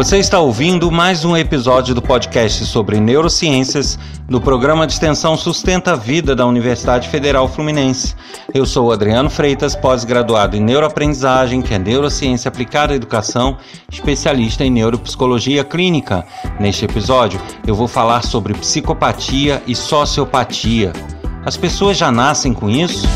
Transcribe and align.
Você 0.00 0.16
está 0.16 0.40
ouvindo 0.40 0.90
mais 0.90 1.26
um 1.26 1.36
episódio 1.36 1.94
do 1.94 2.00
podcast 2.00 2.64
sobre 2.64 2.98
neurociências 2.98 3.98
do 4.26 4.40
programa 4.40 4.86
de 4.86 4.94
extensão 4.94 5.36
Sustenta 5.36 5.92
a 5.92 5.94
Vida 5.94 6.34
da 6.34 6.46
Universidade 6.46 7.06
Federal 7.10 7.46
Fluminense. 7.46 8.16
Eu 8.54 8.64
sou 8.64 8.90
Adriano 8.92 9.28
Freitas, 9.28 9.76
pós-graduado 9.76 10.56
em 10.56 10.60
neuroaprendizagem, 10.62 11.60
que 11.60 11.74
é 11.74 11.78
neurociência 11.78 12.48
aplicada 12.48 12.94
à 12.94 12.96
educação, 12.96 13.58
especialista 13.92 14.64
em 14.64 14.70
neuropsicologia 14.70 15.62
clínica. 15.64 16.24
Neste 16.58 16.86
episódio, 16.86 17.38
eu 17.66 17.74
vou 17.74 17.86
falar 17.86 18.22
sobre 18.22 18.54
psicopatia 18.54 19.62
e 19.66 19.76
sociopatia. 19.76 20.94
As 21.44 21.58
pessoas 21.58 21.98
já 21.98 22.10
nascem 22.10 22.54
com 22.54 22.70
isso? 22.70 23.06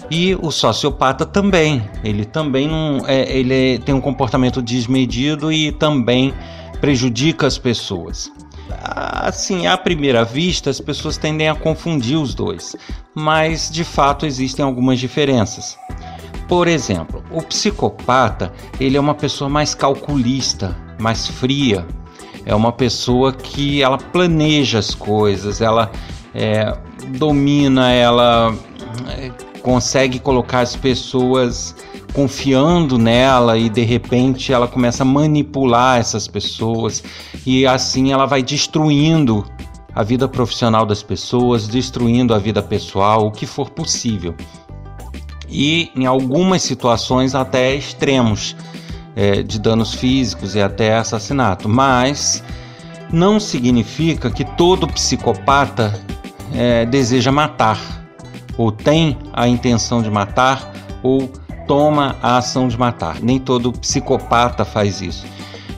E 0.09 0.35
o 0.35 0.51
sociopata 0.51 1.25
também. 1.25 1.87
Ele 2.03 2.25
também 2.25 2.67
não 2.67 3.05
é, 3.05 3.29
ele 3.29 3.79
tem 3.79 3.93
um 3.93 4.01
comportamento 4.01 4.61
desmedido 4.61 5.51
e 5.51 5.71
também 5.71 6.33
prejudica 6.79 7.47
as 7.47 7.57
pessoas. 7.57 8.31
Assim, 8.83 9.67
à 9.67 9.77
primeira 9.77 10.23
vista, 10.23 10.69
as 10.69 10.79
pessoas 10.79 11.17
tendem 11.17 11.49
a 11.49 11.55
confundir 11.55 12.17
os 12.17 12.33
dois, 12.33 12.75
mas 13.15 13.71
de 13.71 13.83
fato 13.83 14.25
existem 14.25 14.63
algumas 14.63 14.99
diferenças. 14.99 15.77
Por 16.47 16.67
exemplo, 16.67 17.23
o 17.31 17.41
psicopata 17.41 18.53
ele 18.79 18.97
é 18.97 18.99
uma 18.99 19.15
pessoa 19.15 19.49
mais 19.49 19.73
calculista, 19.73 20.75
mais 20.99 21.27
fria. 21.27 21.85
É 22.45 22.55
uma 22.55 22.71
pessoa 22.71 23.33
que 23.33 23.81
ela 23.81 23.97
planeja 23.97 24.79
as 24.79 24.95
coisas, 24.95 25.59
ela 25.59 25.91
é, 26.33 26.73
domina, 27.17 27.91
ela 27.91 28.55
é, 29.09 29.31
consegue 29.67 30.17
colocar 30.17 30.61
as 30.61 30.77
pessoas 30.77 31.75
confiando 32.13 32.97
nela 32.97 33.57
e 33.57 33.67
de 33.67 33.81
repente 33.81 34.53
ela 34.53 34.65
começa 34.65 35.03
a 35.03 35.05
manipular 35.05 35.99
essas 35.99 36.25
pessoas 36.25 37.03
e 37.45 37.67
assim 37.67 38.13
ela 38.13 38.25
vai 38.25 38.41
destruindo 38.41 39.45
a 39.93 40.03
vida 40.03 40.25
profissional 40.25 40.85
das 40.85 41.03
pessoas, 41.03 41.67
destruindo 41.67 42.33
a 42.33 42.39
vida 42.39 42.61
pessoal, 42.63 43.27
o 43.27 43.31
que 43.31 43.45
for 43.45 43.69
possível. 43.69 44.33
E 45.49 45.91
em 45.97 46.05
algumas 46.05 46.61
situações 46.61 47.35
até 47.35 47.75
extremos 47.75 48.55
é, 49.17 49.43
de 49.43 49.59
danos 49.59 49.93
físicos 49.93 50.55
e 50.55 50.61
até 50.61 50.95
assassinato. 50.95 51.67
Mas 51.67 52.41
não 53.11 53.37
significa 53.37 54.29
que 54.29 54.45
todo 54.45 54.87
psicopata 54.87 55.93
é, 56.53 56.85
deseja 56.85 57.33
matar 57.33 58.06
ou 58.57 58.71
tem 58.71 59.17
a 59.33 59.47
intenção 59.47 60.01
de 60.01 60.09
matar 60.09 60.73
ou 61.03 61.29
toma 61.67 62.15
a 62.21 62.37
ação 62.37 62.67
de 62.67 62.77
matar. 62.77 63.19
Nem 63.21 63.39
todo 63.39 63.71
psicopata 63.71 64.65
faz 64.65 65.01
isso. 65.01 65.25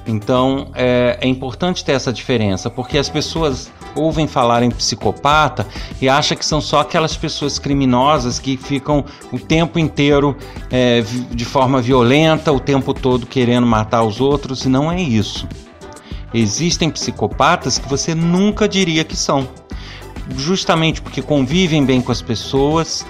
Então 0.08 0.70
é, 0.74 1.18
é 1.22 1.28
importante 1.28 1.84
ter 1.84 1.92
essa 1.92 2.12
diferença, 2.12 2.70
porque 2.70 2.98
as 2.98 3.10
pessoas 3.10 3.72
ouvem 3.96 4.28
falar 4.28 4.64
em 4.64 4.72
psicopata 4.72 5.68
e 6.02 6.08
acham 6.08 6.38
que 6.38 6.46
são 6.46 6.62
só 6.62 6.80
aquelas 6.80 7.16
pessoas 7.16 7.60
criminosas 7.60 8.40
que 8.40 8.58
ficam 8.58 9.04
o 9.32 9.40
tempo 9.40 9.78
inteiro 9.78 10.36
é, 10.72 11.02
de 11.32 11.46
forma 11.46 11.82
violenta, 11.82 12.52
o 12.52 12.60
tempo 12.60 12.94
todo 12.94 13.26
querendo 13.26 13.68
matar 13.68 14.04
os 14.04 14.22
outros, 14.22 14.66
e 14.66 14.70
não 14.70 14.92
é 14.92 15.02
isso. 15.02 15.48
Existem 16.34 16.90
psicopatas 16.90 17.78
que 17.78 17.90
você 17.90 18.14
nunca 18.14 18.68
diria 18.68 19.04
que 19.04 19.16
são 19.16 19.48
justamente 20.36 21.02
porque 21.02 21.22
convivem 21.22 21.86
bem 21.86 22.02
com 22.02 22.12
as 22.12 22.22
pessoas, 22.22 23.06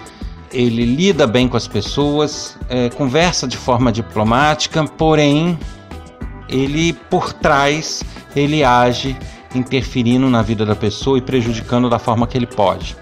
ele 0.51 0.85
lida 0.85 1.27
bem 1.27 1.47
com 1.47 1.57
as 1.57 1.67
pessoas, 1.67 2.57
é, 2.69 2.89
conversa 2.89 3.47
de 3.47 3.57
forma 3.57 3.91
diplomática, 3.91 4.83
porém 4.83 5.57
ele 6.47 6.93
por 6.93 7.33
trás 7.33 8.03
ele 8.35 8.63
age 8.63 9.17
interferindo 9.53 10.29
na 10.29 10.41
vida 10.41 10.65
da 10.65 10.75
pessoa 10.75 11.17
e 11.17 11.21
prejudicando 11.21 11.89
da 11.89 11.99
forma 11.99 12.27
que 12.27 12.37
ele 12.37 12.47
pode. 12.47 12.95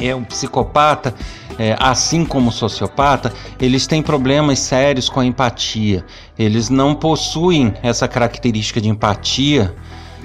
É 0.00 0.14
um 0.14 0.22
psicopata, 0.22 1.14
é, 1.58 1.76
assim 1.78 2.24
como 2.24 2.50
o 2.50 2.52
sociopata, 2.52 3.32
eles 3.60 3.86
têm 3.86 4.02
problemas 4.02 4.60
sérios 4.60 5.08
com 5.08 5.20
a 5.20 5.24
empatia. 5.24 6.04
Eles 6.38 6.70
não 6.70 6.94
possuem 6.94 7.74
essa 7.82 8.06
característica 8.06 8.80
de 8.80 8.88
empatia 8.88 9.74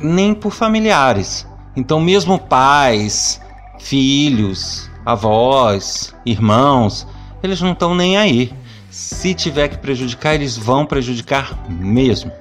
nem 0.02 0.34
por 0.34 0.52
familiares. 0.52 1.48
Então, 1.76 2.00
mesmo 2.00 2.38
pais, 2.38 3.42
filhos, 3.80 4.90
avós, 5.06 6.16
irmãos, 6.26 7.08
eles 7.42 7.62
não 7.62 7.74
estão 7.74 7.96
nem 7.96 8.18
aí. 8.18 8.54
Se 8.90 9.34
tiver 9.34 9.68
que 9.70 9.78
prejudicar, 9.78 10.36
eles 10.36 10.56
vão 10.56 10.86
prejudicar 10.86 11.68
mesmo. 11.68 12.32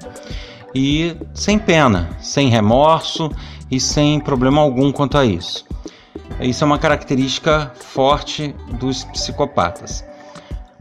E 0.75 1.17
sem 1.35 1.59
pena, 1.59 2.11
sem 2.21 2.49
remorso 2.49 3.31
e 3.71 3.81
sem 3.81 4.21
problema 4.21 4.61
algum 4.61 4.93
quanto 4.93 5.17
a 5.17 5.25
isso. 5.25 5.65
Isso 6.41 6.65
é 6.65 6.67
uma 6.67 6.79
característica 6.79 7.73
forte 7.75 8.55
dos 8.79 9.05
psicopatas. 9.05 10.05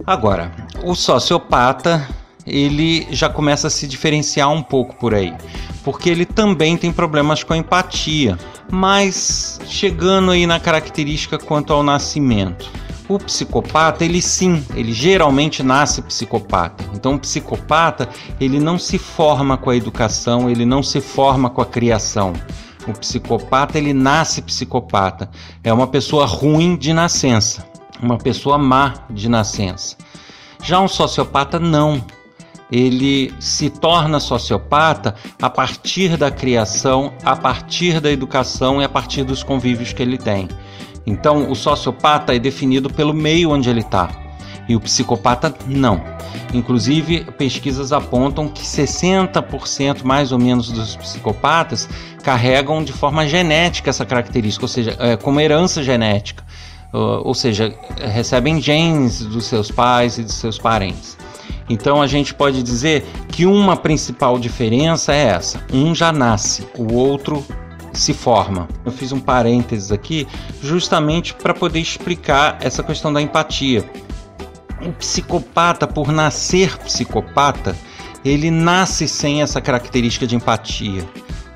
Agora, 0.06 0.51
o 0.83 0.95
sociopata 0.95 2.07
ele 2.51 3.07
já 3.12 3.30
começa 3.30 3.68
a 3.68 3.69
se 3.69 3.88
diferenciar 3.88 4.51
um 4.51 4.62
pouco 4.62 4.95
por 4.98 5.15
aí, 5.15 5.33
porque 5.83 6.09
ele 6.09 6.25
também 6.25 6.75
tem 6.75 6.92
problemas 6.92 7.44
com 7.44 7.53
a 7.53 7.57
empatia. 7.57 8.38
Mas 8.69 9.59
chegando 9.65 10.31
aí 10.31 10.45
na 10.45 10.59
característica 10.59 11.38
quanto 11.38 11.71
ao 11.71 11.81
nascimento. 11.81 12.69
O 13.07 13.18
psicopata, 13.18 14.06
ele 14.06 14.21
sim, 14.21 14.63
ele 14.74 14.94
geralmente 14.94 15.63
nasce 15.63 16.01
psicopata. 16.01 16.86
Então, 16.94 17.15
o 17.15 17.19
psicopata, 17.19 18.07
ele 18.39 18.59
não 18.59 18.77
se 18.77 18.98
forma 18.98 19.57
com 19.57 19.69
a 19.69 19.75
educação, 19.75 20.50
ele 20.50 20.65
não 20.65 20.81
se 20.81 21.01
forma 21.01 21.50
com 21.50 21.62
a 21.62 21.65
criação. 21.65 22.31
O 22.88 22.94
psicopata, 22.94 23.77
ele 23.77 23.92
nasce 23.94 24.42
psicopata. 24.42 25.30
É 25.62 25.74
uma 25.74 25.88
pessoa 25.88 26.25
ruim 26.25 26.77
de 26.77 26.94
nascença, 26.94 27.65
uma 28.01 28.18
pessoa 28.18 28.57
má 28.57 28.94
de 29.09 29.27
nascença. 29.27 29.98
Já 30.63 30.80
um 30.80 30.88
sociopata, 30.88 31.59
não 31.59 32.01
ele 32.71 33.33
se 33.39 33.69
torna 33.69 34.19
sociopata 34.19 35.15
a 35.41 35.50
partir 35.50 36.15
da 36.15 36.31
criação, 36.31 37.13
a 37.23 37.35
partir 37.35 38.00
da 38.00 38.12
educação 38.12 38.81
e 38.81 38.85
a 38.85 38.89
partir 38.89 39.23
dos 39.23 39.44
convívios 39.44 39.91
que 39.91 40.01
ele 40.01 40.18
tem. 40.18 40.47
Então, 41.06 41.51
o 41.51 41.56
sociopata 41.56 42.35
é 42.35 42.39
definido 42.39 42.89
pelo 42.89 43.13
meio 43.13 43.51
onde 43.51 43.69
ele 43.69 43.81
está 43.81 44.09
e 44.69 44.75
o 44.75 44.79
psicopata 44.79 45.53
não. 45.68 46.01
Inclusive, 46.53 47.25
pesquisas 47.38 47.91
apontam 47.91 48.47
que 48.47 48.63
60% 48.63 50.03
mais 50.03 50.31
ou 50.31 50.39
menos 50.39 50.71
dos 50.71 50.95
psicopatas 50.95 51.89
carregam 52.24 52.83
de 52.83 52.94
forma 52.94 53.27
genética 53.27 53.89
essa 53.89 54.06
característica, 54.06 54.63
ou 54.63 54.69
seja, 54.69 54.95
é, 55.00 55.17
como 55.17 55.39
herança 55.39 55.83
genética, 55.83 56.44
ou 56.94 57.33
seja, 57.33 57.74
recebem 58.13 58.62
genes 58.62 59.24
dos 59.25 59.45
seus 59.45 59.71
pais 59.71 60.17
e 60.17 60.24
dos 60.24 60.35
seus 60.35 60.59
parentes. 60.59 61.17
Então 61.71 62.01
a 62.01 62.07
gente 62.07 62.33
pode 62.33 62.62
dizer 62.62 63.06
que 63.29 63.45
uma 63.45 63.77
principal 63.77 64.38
diferença 64.38 65.13
é 65.13 65.27
essa: 65.27 65.63
um 65.73 65.95
já 65.95 66.12
nasce, 66.12 66.68
o 66.77 66.94
outro 66.94 67.44
se 67.94 68.13
forma. 68.13 68.68
Eu 68.85 68.91
fiz 68.91 69.12
um 69.12 69.19
parênteses 69.19 69.91
aqui 69.91 70.27
justamente 70.62 71.33
para 71.33 71.53
poder 71.53 71.79
explicar 71.79 72.57
essa 72.62 72.83
questão 72.83 73.12
da 73.12 73.21
empatia. 73.21 73.89
O 74.85 74.91
psicopata, 74.94 75.88
por 75.88 76.12
nascer 76.12 76.77
psicopata, 76.79 77.75
ele 78.25 78.51
nasce 78.51 79.07
sem 79.07 79.41
essa 79.41 79.62
característica 79.62 80.27
de 80.27 80.35
empatia. 80.35 81.07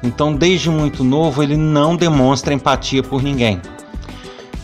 Então, 0.03 0.35
desde 0.35 0.69
muito 0.69 1.03
novo, 1.03 1.41
ele 1.41 1.57
não 1.57 1.95
demonstra 1.95 2.53
empatia 2.53 3.01
por 3.01 3.23
ninguém. 3.23 3.59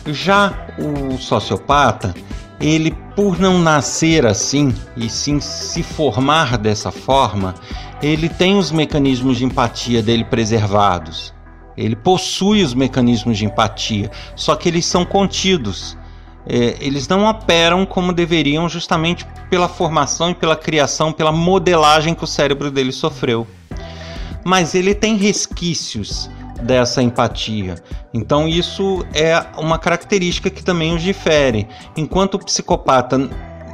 Já 0.06 0.68
o 0.78 1.18
sociopata, 1.18 2.14
ele 2.60 2.94
por 3.14 3.38
não 3.38 3.58
nascer 3.58 4.26
assim 4.26 4.74
e 4.96 5.08
sim 5.08 5.40
se 5.40 5.82
formar 5.82 6.56
dessa 6.56 6.90
forma, 6.90 7.54
ele 8.02 8.28
tem 8.28 8.56
os 8.56 8.70
mecanismos 8.70 9.38
de 9.38 9.44
empatia 9.44 10.02
dele 10.02 10.24
preservados. 10.24 11.34
Ele 11.76 11.96
possui 11.96 12.62
os 12.62 12.74
mecanismos 12.74 13.38
de 13.38 13.46
empatia, 13.46 14.10
só 14.36 14.54
que 14.56 14.68
eles 14.68 14.84
são 14.84 15.04
contidos. 15.04 15.96
É, 16.46 16.76
eles 16.80 17.06
não 17.06 17.24
operam 17.24 17.86
como 17.86 18.12
deveriam, 18.12 18.68
justamente 18.68 19.24
pela 19.48 19.68
formação 19.68 20.30
e 20.30 20.34
pela 20.34 20.56
criação, 20.56 21.12
pela 21.12 21.32
modelagem 21.32 22.14
que 22.14 22.24
o 22.24 22.26
cérebro 22.26 22.70
dele 22.70 22.92
sofreu. 22.92 23.46
Mas 24.44 24.74
ele 24.74 24.94
tem 24.94 25.16
resquícios 25.16 26.28
dessa 26.62 27.02
empatia. 27.02 27.76
Então 28.12 28.48
isso 28.48 29.04
é 29.14 29.44
uma 29.58 29.78
característica 29.78 30.50
que 30.50 30.62
também 30.62 30.94
os 30.94 31.02
difere. 31.02 31.66
Enquanto 31.96 32.34
o 32.34 32.44
psicopata 32.44 33.18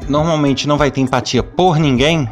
normalmente 0.08 0.66
não 0.66 0.76
vai 0.76 0.90
ter 0.90 1.00
empatia 1.00 1.42
por 1.42 1.78
ninguém, 1.78 2.28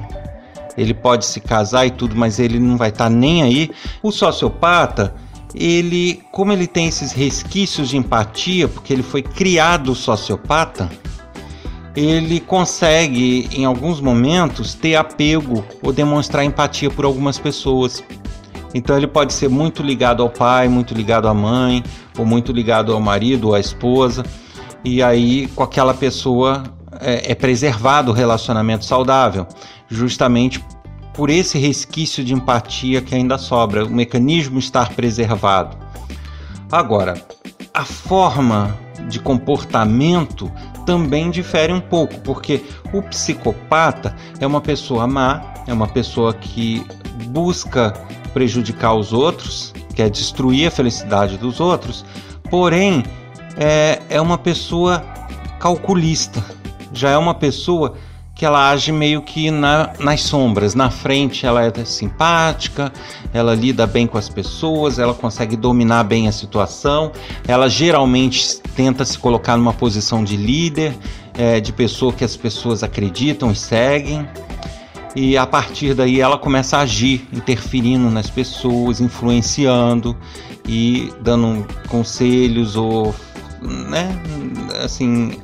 ele 0.77 0.93
pode 0.93 1.25
se 1.25 1.41
casar 1.41 1.87
e 1.87 1.91
tudo, 1.91 2.15
mas 2.17 2.39
ele 2.39 2.59
não 2.59 2.77
vai 2.77 2.91
estar 2.91 3.05
tá 3.05 3.11
nem 3.11 3.43
aí. 3.43 3.71
O 4.03 4.13
sociopata, 4.13 5.15
ele, 5.55 6.23
como 6.31 6.53
ele 6.53 6.67
tem 6.67 6.89
esses 6.89 7.13
resquícios 7.13 7.89
de 7.89 7.97
empatia, 7.97 8.69
porque 8.69 8.93
ele 8.93 9.03
foi 9.03 9.23
criado 9.23 9.95
sociopata, 9.95 10.91
ele 11.97 12.41
consegue, 12.41 13.49
em 13.53 13.65
alguns 13.65 14.01
momentos, 14.03 14.75
ter 14.75 14.97
apego 14.97 15.65
ou 15.83 15.93
demonstrar 15.93 16.45
empatia 16.45 16.91
por 16.91 17.07
algumas 17.07 17.39
pessoas. 17.39 18.05
Então 18.75 18.97
ele 18.97 19.07
pode 19.07 19.33
ser 19.33 19.49
muito 19.49 19.83
ligado 19.83 20.23
ao 20.23 20.31
pai, 20.31 20.69
muito 20.69 20.95
ligado 20.95 21.29
à 21.29 21.35
mãe, 21.35 21.83
ou 22.19 22.27
muito 22.27 22.53
ligado 22.53 22.93
ao 22.93 23.01
marido 23.01 23.49
ou 23.49 23.55
à 23.55 23.61
esposa. 23.61 24.25
E 24.85 25.03
aí 25.03 25.47
com 25.49 25.63
aquela 25.63 25.95
pessoa 25.95 26.63
é, 27.01 27.33
é 27.33 27.35
preservado 27.35 28.11
o 28.11 28.15
relacionamento 28.15 28.85
saudável, 28.85 29.47
justamente 29.89 30.63
por 31.15 31.31
esse 31.31 31.59
resquício 31.59 32.23
de 32.23 32.35
empatia 32.35 33.01
que 33.01 33.15
ainda 33.15 33.39
sobra, 33.39 33.85
o 33.85 33.91
mecanismo 33.91 34.59
estar 34.59 34.91
preservado. 34.91 35.77
Agora, 36.71 37.15
a 37.73 37.85
forma 37.85 38.77
de 39.09 39.19
comportamento 39.19 40.51
também 40.85 41.31
difere 41.31 41.73
um 41.73 41.81
pouco, 41.81 42.19
porque 42.21 42.63
o 42.93 43.03
psicopata 43.03 44.15
é 44.41 44.47
uma 44.47 44.61
pessoa 44.61 45.07
má, 45.07 45.55
é 45.67 45.73
uma 45.73 45.89
pessoa 45.89 46.35
que 46.35 46.85
busca 47.29 47.93
prejudicar 48.37 48.95
os 48.95 49.15
outros, 49.15 49.73
quer 49.95 50.11
destruir 50.11 50.69
a 50.69 50.71
felicidade 50.71 51.39
dos 51.39 51.59
outros, 51.59 52.05
porém 52.51 53.03
é, 53.57 54.03
é 54.11 54.21
uma 54.21 54.37
pessoa 54.37 55.03
calculista, 55.59 56.45
já 56.93 57.09
é 57.09 57.17
uma 57.17 57.33
pessoa 57.33 57.95
que 58.35 58.45
ela 58.45 58.69
age 58.71 58.93
meio 58.93 59.23
que 59.23 59.51
na, 59.51 59.95
nas 59.99 60.21
sombras. 60.21 60.75
Na 60.75 60.91
frente 60.91 61.47
ela 61.47 61.65
é 61.65 61.85
simpática, 61.87 62.93
ela 63.33 63.55
lida 63.55 63.87
bem 63.87 64.07
com 64.07 64.19
as 64.19 64.29
pessoas, 64.29 64.99
ela 64.99 65.15
consegue 65.15 65.57
dominar 65.57 66.05
bem 66.05 66.29
a 66.29 66.33
situação, 66.33 67.13
ela 67.49 67.71
geralmente 67.71 68.61
tenta 68.77 69.03
se 69.07 69.19
colocar 69.19 69.57
numa 69.57 69.73
posição 69.73 70.23
de 70.23 70.37
líder, 70.37 70.95
é, 71.39 71.59
de 71.59 71.73
pessoa 71.73 72.13
que 72.13 72.23
as 72.23 72.37
pessoas 72.37 72.83
acreditam 72.83 73.51
e 73.51 73.57
seguem 73.57 74.29
e 75.17 75.37
a 75.37 75.47
partir 75.47 75.95
daí 75.95 76.21
ela 76.21 76.37
começa 76.37 76.77
a 76.77 76.81
agir, 76.83 77.27
interferindo 77.33 78.11
nas 78.11 78.29
pessoas, 78.29 79.01
influenciando 79.01 80.15
e 80.69 81.11
dando 81.23 81.67
conselhos 81.89 82.77
ou, 82.77 83.15
né, 83.63 84.21
assim, 84.85 85.41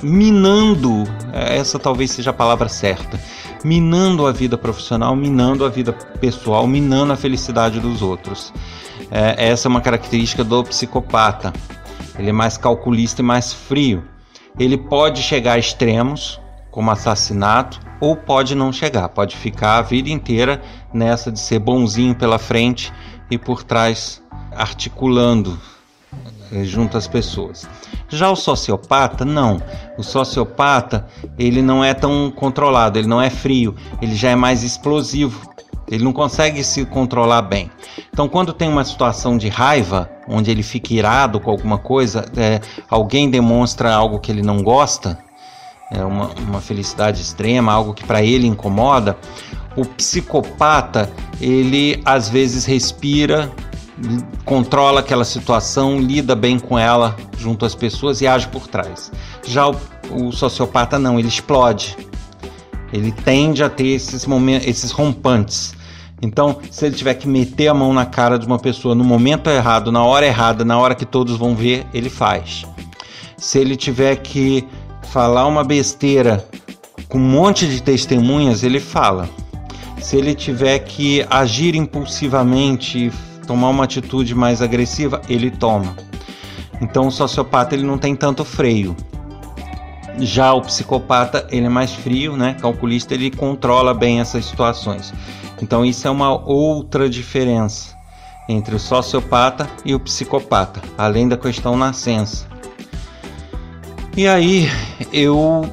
minando, 0.00 1.02
essa 1.32 1.76
talvez 1.76 2.12
seja 2.12 2.30
a 2.30 2.32
palavra 2.32 2.68
certa, 2.68 3.20
minando 3.64 4.26
a 4.26 4.32
vida 4.32 4.56
profissional, 4.56 5.16
minando 5.16 5.64
a 5.64 5.68
vida 5.68 5.92
pessoal, 6.20 6.64
minando 6.68 7.12
a 7.12 7.16
felicidade 7.16 7.80
dos 7.80 8.02
outros. 8.02 8.52
É, 9.10 9.48
essa 9.48 9.66
é 9.66 9.68
uma 9.68 9.80
característica 9.80 10.44
do 10.44 10.62
psicopata. 10.62 11.52
Ele 12.16 12.30
é 12.30 12.32
mais 12.32 12.56
calculista 12.56 13.22
e 13.22 13.24
mais 13.24 13.52
frio. 13.52 14.04
Ele 14.58 14.76
pode 14.76 15.20
chegar 15.20 15.54
a 15.54 15.58
extremos, 15.58 16.40
como 16.76 16.90
assassinato, 16.90 17.80
ou 17.98 18.14
pode 18.14 18.54
não 18.54 18.70
chegar, 18.70 19.08
pode 19.08 19.34
ficar 19.34 19.78
a 19.78 19.82
vida 19.82 20.10
inteira 20.10 20.60
nessa 20.92 21.32
de 21.32 21.40
ser 21.40 21.58
bonzinho 21.58 22.14
pela 22.14 22.38
frente 22.38 22.92
e 23.30 23.38
por 23.38 23.62
trás 23.62 24.22
articulando 24.54 25.58
eh, 26.52 26.64
junto 26.64 26.98
às 26.98 27.08
pessoas. 27.08 27.66
Já 28.10 28.28
o 28.30 28.36
sociopata, 28.36 29.24
não. 29.24 29.56
O 29.96 30.02
sociopata, 30.02 31.06
ele 31.38 31.62
não 31.62 31.82
é 31.82 31.94
tão 31.94 32.30
controlado, 32.30 32.98
ele 32.98 33.08
não 33.08 33.22
é 33.22 33.30
frio, 33.30 33.74
ele 34.02 34.14
já 34.14 34.28
é 34.28 34.36
mais 34.36 34.62
explosivo. 34.62 35.50
Ele 35.88 36.04
não 36.04 36.12
consegue 36.12 36.62
se 36.62 36.84
controlar 36.84 37.42
bem. 37.42 37.70
Então, 38.12 38.28
quando 38.28 38.52
tem 38.52 38.68
uma 38.68 38.84
situação 38.84 39.38
de 39.38 39.48
raiva, 39.48 40.10
onde 40.28 40.50
ele 40.50 40.62
fica 40.62 40.92
irado 40.92 41.40
com 41.40 41.50
alguma 41.50 41.78
coisa, 41.78 42.26
é, 42.36 42.60
alguém 42.90 43.30
demonstra 43.30 43.94
algo 43.94 44.18
que 44.18 44.30
ele 44.30 44.42
não 44.42 44.64
gosta, 44.64 45.16
é 45.90 46.04
uma, 46.04 46.30
uma 46.48 46.60
felicidade 46.60 47.20
extrema, 47.20 47.72
algo 47.72 47.94
que 47.94 48.04
para 48.04 48.22
ele 48.22 48.46
incomoda, 48.46 49.16
o 49.76 49.84
psicopata 49.84 51.10
ele 51.40 52.00
às 52.04 52.28
vezes 52.28 52.64
respira, 52.64 53.52
controla 54.44 55.00
aquela 55.00 55.24
situação, 55.24 55.98
lida 55.98 56.34
bem 56.34 56.58
com 56.58 56.78
ela 56.78 57.16
junto 57.38 57.64
às 57.64 57.74
pessoas 57.74 58.20
e 58.20 58.26
age 58.26 58.48
por 58.48 58.66
trás. 58.66 59.12
Já 59.44 59.68
o, 59.68 59.76
o 60.10 60.32
sociopata 60.32 60.98
não, 60.98 61.18
ele 61.18 61.28
explode. 61.28 61.96
Ele 62.92 63.12
tende 63.12 63.62
a 63.62 63.68
ter 63.68 63.88
esses 63.88 64.26
momentos, 64.26 64.66
esses 64.66 64.90
rompantes. 64.90 65.74
Então, 66.22 66.58
se 66.70 66.86
ele 66.86 66.94
tiver 66.94 67.14
que 67.14 67.28
meter 67.28 67.68
a 67.68 67.74
mão 67.74 67.92
na 67.92 68.06
cara 68.06 68.38
de 68.38 68.46
uma 68.46 68.58
pessoa 68.58 68.94
no 68.94 69.04
momento 69.04 69.50
errado, 69.50 69.92
na 69.92 70.02
hora 70.02 70.24
errada, 70.24 70.64
na 70.64 70.78
hora 70.78 70.94
que 70.94 71.04
todos 71.04 71.36
vão 71.36 71.54
ver, 71.54 71.86
ele 71.92 72.08
faz. 72.08 72.64
Se 73.36 73.58
ele 73.58 73.76
tiver 73.76 74.16
que 74.16 74.66
falar 75.10 75.46
uma 75.46 75.64
besteira 75.64 76.46
com 77.08 77.18
um 77.18 77.20
monte 77.20 77.66
de 77.66 77.82
testemunhas, 77.82 78.62
ele 78.62 78.80
fala. 78.80 79.28
Se 79.98 80.16
ele 80.16 80.34
tiver 80.34 80.78
que 80.80 81.26
agir 81.30 81.74
impulsivamente, 81.74 83.10
tomar 83.46 83.70
uma 83.70 83.84
atitude 83.84 84.34
mais 84.34 84.60
agressiva, 84.60 85.22
ele 85.28 85.50
toma. 85.50 85.96
Então 86.80 87.06
o 87.06 87.10
sociopata 87.10 87.74
ele 87.74 87.84
não 87.84 87.98
tem 87.98 88.14
tanto 88.14 88.44
freio. 88.44 88.94
Já 90.18 90.52
o 90.52 90.62
psicopata 90.62 91.46
ele 91.50 91.66
é 91.66 91.68
mais 91.68 91.92
frio, 91.92 92.36
né? 92.36 92.54
Calculista 92.60 93.14
ele 93.14 93.30
controla 93.30 93.94
bem 93.94 94.20
essas 94.20 94.44
situações. 94.44 95.12
Então 95.60 95.84
isso 95.84 96.06
é 96.06 96.10
uma 96.10 96.30
outra 96.30 97.08
diferença 97.08 97.96
entre 98.48 98.74
o 98.76 98.78
sociopata 98.78 99.68
e 99.84 99.94
o 99.94 100.00
psicopata, 100.00 100.80
além 100.96 101.28
da 101.28 101.36
questão 101.36 101.76
nascença. 101.76 102.46
E 104.16 104.26
aí 104.26 104.66
eu 105.12 105.70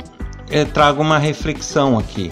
é, 0.49 0.65
trago 0.65 1.01
uma 1.01 1.17
reflexão 1.17 1.97
aqui, 1.97 2.29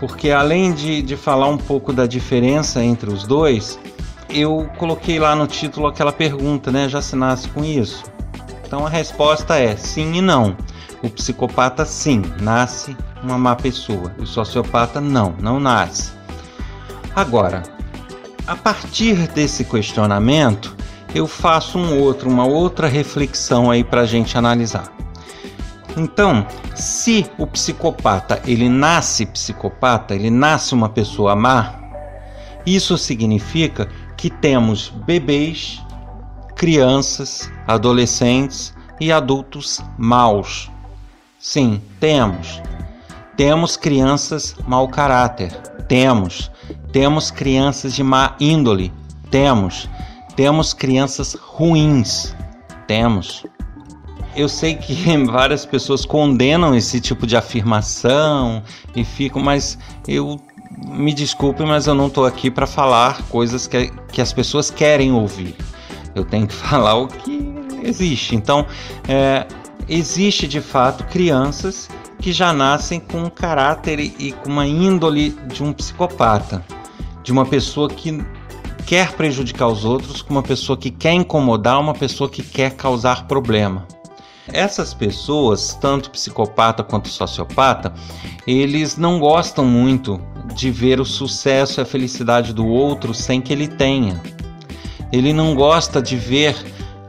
porque 0.00 0.32
além 0.32 0.72
de, 0.72 1.00
de 1.00 1.16
falar 1.16 1.46
um 1.46 1.56
pouco 1.56 1.92
da 1.92 2.04
diferença 2.04 2.82
entre 2.82 3.08
os 3.08 3.24
dois, 3.24 3.78
eu 4.28 4.68
coloquei 4.76 5.20
lá 5.20 5.36
no 5.36 5.46
título 5.46 5.86
aquela 5.86 6.10
pergunta, 6.10 6.72
né? 6.72 6.88
Já 6.88 7.00
se 7.00 7.14
nasce 7.14 7.48
com 7.48 7.64
isso? 7.64 8.02
Então 8.66 8.84
a 8.84 8.88
resposta 8.88 9.56
é 9.56 9.76
sim 9.76 10.14
e 10.14 10.20
não. 10.20 10.56
O 11.00 11.08
psicopata 11.08 11.84
sim, 11.84 12.22
nasce 12.40 12.96
uma 13.22 13.38
má 13.38 13.54
pessoa. 13.54 14.12
O 14.18 14.26
sociopata 14.26 15.00
não, 15.00 15.32
não 15.38 15.60
nasce. 15.60 16.10
Agora, 17.14 17.62
a 18.48 18.56
partir 18.56 19.28
desse 19.28 19.64
questionamento, 19.64 20.76
eu 21.14 21.28
faço 21.28 21.78
um 21.78 22.00
outro, 22.00 22.28
uma 22.28 22.46
outra 22.46 22.88
reflexão 22.88 23.70
aí 23.70 23.84
para 23.84 24.00
a 24.00 24.06
gente 24.06 24.36
analisar. 24.36 24.92
Então, 25.96 26.46
se 26.74 27.26
o 27.38 27.46
psicopata 27.46 28.40
ele 28.46 28.68
nasce 28.68 29.26
psicopata, 29.26 30.14
ele 30.14 30.30
nasce 30.30 30.74
uma 30.74 30.88
pessoa 30.88 31.36
má, 31.36 31.82
isso 32.64 32.96
significa 32.96 33.88
que 34.16 34.30
temos 34.30 34.88
bebês, 35.04 35.82
crianças, 36.54 37.50
adolescentes 37.66 38.72
e 39.00 39.10
adultos 39.10 39.80
maus. 39.98 40.70
Sim, 41.38 41.82
temos. 41.98 42.62
Temos 43.36 43.76
crianças 43.76 44.54
mau 44.66 44.86
caráter. 44.86 45.50
Temos. 45.88 46.50
Temos 46.92 47.32
crianças 47.32 47.94
de 47.94 48.04
má 48.04 48.36
índole. 48.38 48.92
Temos. 49.28 49.88
Temos 50.36 50.72
crianças 50.72 51.34
ruins. 51.34 52.32
Temos. 52.86 53.44
Eu 54.34 54.48
sei 54.48 54.74
que 54.74 54.94
várias 55.26 55.66
pessoas 55.66 56.04
condenam 56.04 56.74
esse 56.74 57.00
tipo 57.00 57.26
de 57.26 57.36
afirmação 57.36 58.62
e 58.94 59.04
ficam, 59.04 59.42
mas 59.42 59.78
eu 60.08 60.40
me 60.88 61.12
desculpe, 61.12 61.62
mas 61.64 61.86
eu 61.86 61.94
não 61.94 62.06
estou 62.06 62.24
aqui 62.24 62.50
para 62.50 62.66
falar 62.66 63.22
coisas 63.24 63.66
que, 63.66 63.90
que 64.10 64.20
as 64.20 64.32
pessoas 64.32 64.70
querem 64.70 65.12
ouvir. 65.12 65.54
Eu 66.14 66.24
tenho 66.24 66.46
que 66.46 66.54
falar 66.54 66.94
o 66.94 67.08
que 67.08 67.54
existe. 67.82 68.34
Então, 68.34 68.66
é, 69.08 69.46
existe 69.88 70.48
de 70.48 70.60
fato 70.60 71.04
crianças 71.04 71.88
que 72.18 72.32
já 72.32 72.52
nascem 72.52 73.00
com 73.00 73.24
um 73.24 73.30
caráter 73.30 73.98
e 73.98 74.32
com 74.32 74.48
uma 74.48 74.66
índole 74.66 75.30
de 75.52 75.62
um 75.62 75.72
psicopata, 75.72 76.64
de 77.22 77.32
uma 77.32 77.44
pessoa 77.44 77.88
que 77.88 78.24
quer 78.86 79.12
prejudicar 79.12 79.66
os 79.68 79.84
outros, 79.84 80.22
com 80.22 80.34
uma 80.34 80.42
pessoa 80.42 80.76
que 80.76 80.90
quer 80.90 81.12
incomodar, 81.12 81.80
uma 81.80 81.94
pessoa 81.94 82.30
que 82.30 82.42
quer 82.42 82.76
causar 82.76 83.26
problema. 83.26 83.86
Essas 84.48 84.92
pessoas, 84.92 85.74
tanto 85.80 86.10
psicopata 86.10 86.82
quanto 86.82 87.08
sociopata, 87.08 87.92
eles 88.46 88.96
não 88.96 89.18
gostam 89.20 89.64
muito 89.64 90.20
de 90.54 90.70
ver 90.70 91.00
o 91.00 91.04
sucesso 91.04 91.80
e 91.80 91.82
a 91.82 91.86
felicidade 91.86 92.52
do 92.52 92.66
outro 92.66 93.14
sem 93.14 93.40
que 93.40 93.52
ele 93.52 93.68
tenha. 93.68 94.20
Ele 95.12 95.32
não 95.32 95.54
gosta 95.54 96.02
de 96.02 96.16
ver 96.16 96.56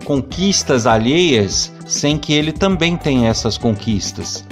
conquistas 0.03 0.85
alheias 0.85 1.73
sem 1.85 2.17
que 2.17 2.33
ele 2.33 2.51
também 2.51 2.95
tenha 2.95 3.29
essas 3.29 3.57
conquistas. 3.57 4.45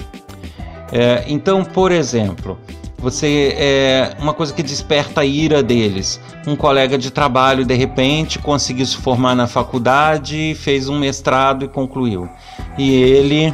É, 0.92 1.24
então, 1.28 1.64
por 1.64 1.92
exemplo, 1.92 2.60
você 3.02 3.56
é 3.58 4.16
uma 4.20 4.34
coisa 4.34 4.54
que 4.54 4.62
desperta 4.62 5.22
a 5.22 5.26
ira 5.26 5.64
deles. 5.64 6.22
Um 6.46 6.56
colega 6.56 6.98
de 6.98 7.10
trabalho 7.10 7.66
de 7.66 7.74
repente 7.74 8.38
conseguiu 8.38 8.86
se 8.86 8.98
formar 8.98 9.36
na 9.36 9.48
faculdade, 9.48 10.56
fez 10.56 10.88
um 10.88 11.00
mestrado 11.00 11.66
e 11.66 11.68
concluiu. 11.68 12.30
E 12.78 12.94
ele 12.94 13.54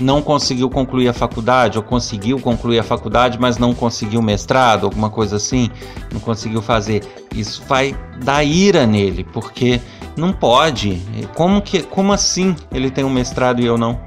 não 0.00 0.20
conseguiu 0.20 0.68
concluir 0.68 1.08
a 1.08 1.12
faculdade, 1.12 1.78
ou 1.78 1.84
conseguiu 1.84 2.40
concluir 2.40 2.80
a 2.80 2.82
faculdade, 2.82 3.38
mas 3.40 3.58
não 3.58 3.72
conseguiu 3.72 4.20
mestrado, 4.20 4.86
alguma 4.86 5.08
coisa 5.08 5.36
assim, 5.36 5.70
não 6.12 6.18
conseguiu 6.18 6.60
fazer. 6.60 7.02
Isso 7.32 7.62
vai 7.68 7.96
dar 8.24 8.42
ira 8.42 8.86
nele, 8.86 9.22
porque 9.22 9.80
não 10.16 10.32
pode. 10.32 11.00
Como 11.34 11.62
que, 11.62 11.82
como 11.82 12.12
assim 12.12 12.56
ele 12.72 12.90
tem 12.90 13.04
um 13.04 13.10
mestrado 13.10 13.60
e 13.60 13.66
eu 13.66 13.78
não? 13.78 14.00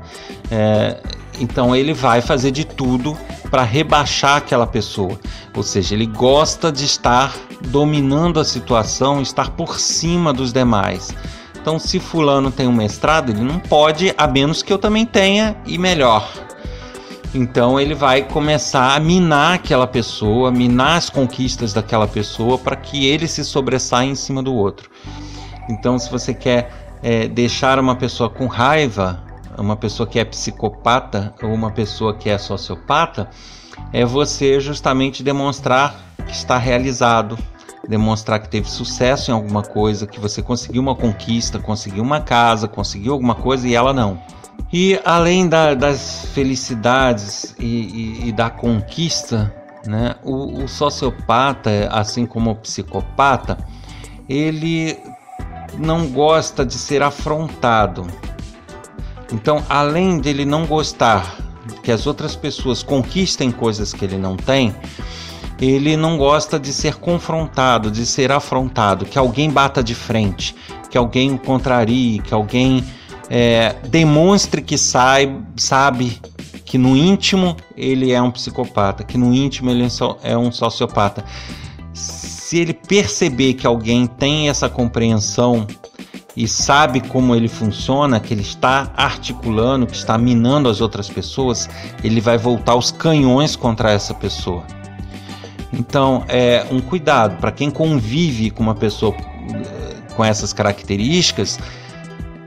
É, 0.51 0.97
então 1.39 1.75
ele 1.75 1.93
vai 1.93 2.21
fazer 2.21 2.51
de 2.51 2.65
tudo 2.65 3.17
para 3.49 3.63
rebaixar 3.63 4.37
aquela 4.37 4.67
pessoa. 4.67 5.19
Ou 5.55 5.63
seja, 5.63 5.95
ele 5.95 6.05
gosta 6.05 6.71
de 6.71 6.85
estar 6.85 7.35
dominando 7.67 8.39
a 8.39 8.45
situação, 8.45 9.21
estar 9.21 9.51
por 9.51 9.79
cima 9.79 10.33
dos 10.33 10.53
demais. 10.53 11.15
Então, 11.59 11.79
se 11.79 11.99
fulano 11.99 12.51
tem 12.51 12.67
um 12.67 12.73
mestrado, 12.73 13.31
ele 13.31 13.41
não 13.41 13.59
pode, 13.59 14.13
a 14.17 14.27
menos 14.27 14.61
que 14.61 14.71
eu 14.71 14.77
também 14.77 15.05
tenha 15.05 15.55
e 15.65 15.77
melhor. 15.77 16.29
Então 17.33 17.79
ele 17.79 17.93
vai 17.93 18.23
começar 18.23 18.95
a 18.95 18.99
minar 18.99 19.55
aquela 19.55 19.85
pessoa, 19.85 20.49
minar 20.49 20.97
as 20.97 21.09
conquistas 21.09 21.73
daquela 21.73 22.07
pessoa 22.07 22.57
para 22.57 22.75
que 22.75 23.05
ele 23.05 23.27
se 23.27 23.43
sobressaia 23.43 24.07
em 24.07 24.15
cima 24.15 24.41
do 24.41 24.53
outro. 24.53 24.89
Então, 25.69 25.99
se 25.99 26.09
você 26.09 26.33
quer 26.33 26.71
é, 27.03 27.27
deixar 27.27 27.79
uma 27.79 27.95
pessoa 27.95 28.29
com 28.29 28.47
raiva, 28.47 29.21
uma 29.57 29.75
pessoa 29.75 30.07
que 30.07 30.19
é 30.19 30.25
psicopata 30.25 31.33
ou 31.41 31.53
uma 31.53 31.71
pessoa 31.71 32.13
que 32.13 32.29
é 32.29 32.37
sociopata, 32.37 33.29
é 33.91 34.05
você 34.05 34.59
justamente 34.59 35.23
demonstrar 35.23 35.95
que 36.25 36.33
está 36.33 36.57
realizado, 36.57 37.37
demonstrar 37.87 38.39
que 38.39 38.49
teve 38.49 38.69
sucesso 38.69 39.31
em 39.31 39.33
alguma 39.33 39.63
coisa, 39.63 40.05
que 40.05 40.19
você 40.19 40.41
conseguiu 40.41 40.81
uma 40.81 40.95
conquista, 40.95 41.59
conseguiu 41.59 42.03
uma 42.03 42.19
casa, 42.19 42.67
conseguiu 42.67 43.13
alguma 43.13 43.35
coisa 43.35 43.67
e 43.67 43.75
ela 43.75 43.93
não. 43.93 44.21
E 44.71 44.99
além 45.05 45.47
da, 45.47 45.73
das 45.73 46.25
felicidades 46.33 47.55
e, 47.57 47.65
e, 47.65 48.27
e, 48.27 48.31
da 48.31 48.49
conquista, 48.49 49.53
né, 49.85 50.15
o, 50.23 50.63
o 50.63 50.67
sociopata, 50.67 51.87
assim 51.91 52.25
como 52.25 52.51
o 52.51 52.55
psicopata, 52.55 53.57
ele 54.27 54.97
não 55.77 56.07
gosta 56.07 56.65
de 56.65 56.73
ser 56.73 57.01
afrontado. 57.01 58.05
Então, 59.31 59.63
além 59.69 60.19
dele 60.19 60.45
não 60.45 60.65
gostar 60.65 61.35
que 61.83 61.91
as 61.91 62.07
outras 62.07 62.35
pessoas 62.35 62.81
conquistem 62.81 63.51
coisas 63.51 63.93
que 63.93 64.05
ele 64.05 64.17
não 64.17 64.37
tem, 64.37 64.73
ele 65.59 65.97
não 65.97 66.17
gosta 66.17 66.59
de 66.59 66.71
ser 66.71 66.95
confrontado, 66.95 67.89
de 67.89 68.05
ser 68.05 68.31
afrontado, 68.31 69.05
que 69.05 69.17
alguém 69.17 69.49
bata 69.49 69.83
de 69.83 69.95
frente, 69.95 70.55
que 70.89 70.97
alguém 70.97 71.33
o 71.33 71.39
contrarie, 71.39 72.19
que 72.19 72.33
alguém 72.33 72.83
é, 73.29 73.75
demonstre 73.87 74.61
que 74.61 74.77
sai, 74.77 75.35
sabe 75.55 76.21
que 76.63 76.77
no 76.77 76.95
íntimo 76.95 77.55
ele 77.75 78.11
é 78.11 78.21
um 78.21 78.29
psicopata, 78.29 79.03
que 79.03 79.17
no 79.17 79.33
íntimo 79.33 79.69
ele 79.69 79.87
é 80.23 80.37
um 80.37 80.51
sociopata. 80.51 81.23
Se 81.93 82.59
ele 82.59 82.73
perceber 82.73 83.55
que 83.55 83.65
alguém 83.65 84.05
tem 84.05 84.49
essa 84.49 84.69
compreensão 84.69 85.65
e 86.37 86.47
sabe 86.47 87.01
como 87.01 87.35
ele 87.35 87.47
funciona, 87.47 88.19
que 88.19 88.31
ele 88.31 88.43
está 88.43 88.93
articulando, 88.95 89.87
que 89.87 89.95
está 89.95 90.19
minando 90.19 90.69
as 90.69 90.81
outras 90.81 91.09
pessoas, 91.09 91.67
ele 92.03 92.21
vai 92.21 92.37
voltar 92.37 92.75
os 92.75 92.91
canhões 92.91 93.55
contra 93.55 93.91
essa 93.91 94.13
pessoa. 94.13 94.63
Então, 95.73 96.23
é 96.27 96.63
um 96.69 96.79
cuidado 96.79 97.37
para 97.37 97.51
quem 97.51 97.71
convive 97.71 98.51
com 98.51 98.61
uma 98.61 98.75
pessoa 98.75 99.15
eh, 99.17 99.95
com 100.15 100.23
essas 100.23 100.53
características, 100.53 101.59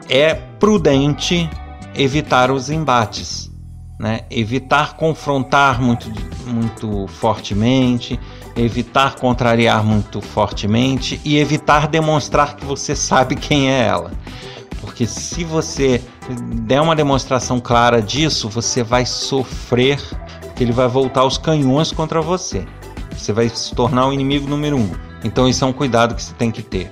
é 0.09 0.35
prudente 0.35 1.51
evitar 1.93 2.53
os 2.53 2.71
embates, 2.71 3.51
né? 3.99 4.21
Evitar 4.31 4.95
confrontar 4.95 5.83
muito, 5.83 6.09
muito 6.47 7.09
fortemente, 7.09 8.21
evitar 8.61 9.17
contrariar 9.17 9.85
muito 9.85 10.21
fortemente 10.21 11.21
e 11.25 11.39
evitar 11.39 11.89
demonstrar 11.89 12.57
que 12.57 12.65
você 12.65 12.95
sabe 12.95 13.37
quem 13.37 13.71
é 13.71 13.87
ela. 13.87 14.13
Porque 14.81 15.07
se 15.07 15.45
você 15.45 16.03
der 16.67 16.81
uma 16.81 16.97
demonstração 16.97 17.61
clara 17.61 18.01
disso, 18.01 18.49
você 18.49 18.83
vai 18.83 19.05
sofrer, 19.05 20.01
porque 20.41 20.65
ele 20.65 20.73
vai 20.73 20.89
voltar 20.89 21.25
os 21.25 21.39
canhões 21.39 21.93
contra 21.93 22.21
você. 22.21 22.67
Você 23.17 23.33
vai 23.33 23.49
se 23.49 23.75
tornar 23.75 24.07
o 24.07 24.13
inimigo 24.13 24.49
número 24.49 24.77
um. 24.77 24.91
Então 25.23 25.49
isso 25.49 25.65
é 25.65 25.67
um 25.67 25.73
cuidado 25.73 26.15
que 26.15 26.23
você 26.23 26.35
tem 26.35 26.51
que 26.51 26.63
ter. 26.63 26.91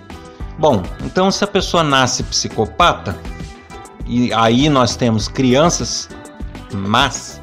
Bom, 0.58 0.82
então 1.04 1.30
se 1.30 1.44
a 1.44 1.46
pessoa 1.46 1.82
nasce 1.82 2.22
psicopata, 2.24 3.16
e 4.06 4.32
aí 4.32 4.68
nós 4.68 4.96
temos 4.96 5.28
crianças 5.28 6.08
más, 6.72 7.40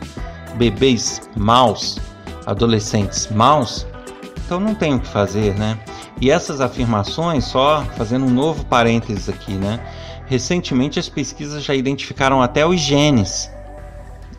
bebês 0.56 1.22
maus, 1.36 2.00
adolescentes 2.46 3.28
maus, 3.32 3.86
então 4.46 4.60
não 4.60 4.76
tem 4.76 4.94
o 4.94 5.00
que 5.00 5.08
fazer, 5.08 5.56
né? 5.56 5.78
E 6.22 6.30
essas 6.30 6.62
afirmações, 6.62 7.46
só 7.46 7.84
fazendo 7.98 8.26
um 8.26 8.30
novo 8.30 8.64
parênteses 8.66 9.28
aqui, 9.28 9.54
né? 9.54 9.80
Recentemente 10.28 11.00
as 11.00 11.10
pesquisas 11.10 11.64
já 11.64 11.74
identificaram 11.74 12.42
até 12.42 12.66
os 12.66 12.80
genes 12.80 13.52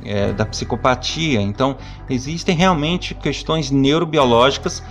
é, 0.05 0.33
da 0.33 0.47
psicopatia. 0.47 1.41
Então 1.41 1.77
existem 2.09 2.57
realmente 2.57 3.15
questões 3.15 3.71
neurobiológicas 3.71 4.83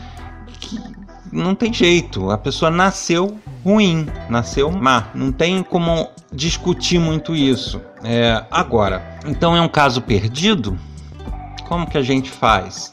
que 0.59 0.79
não 1.31 1.55
tem 1.55 1.73
jeito. 1.73 2.29
A 2.29 2.37
pessoa 2.37 2.69
nasceu 2.69 3.37
ruim, 3.63 4.07
nasceu 4.29 4.69
má. 4.69 5.07
Não 5.15 5.31
tem 5.31 5.63
como 5.63 6.09
discutir 6.31 6.99
muito 6.99 7.33
isso. 7.33 7.81
É, 8.03 8.43
agora, 8.51 9.17
então 9.25 9.55
é 9.55 9.61
um 9.61 9.69
caso 9.69 10.01
perdido? 10.01 10.77
Como 11.67 11.89
que 11.89 11.97
a 11.97 12.01
gente 12.01 12.29
faz? 12.29 12.91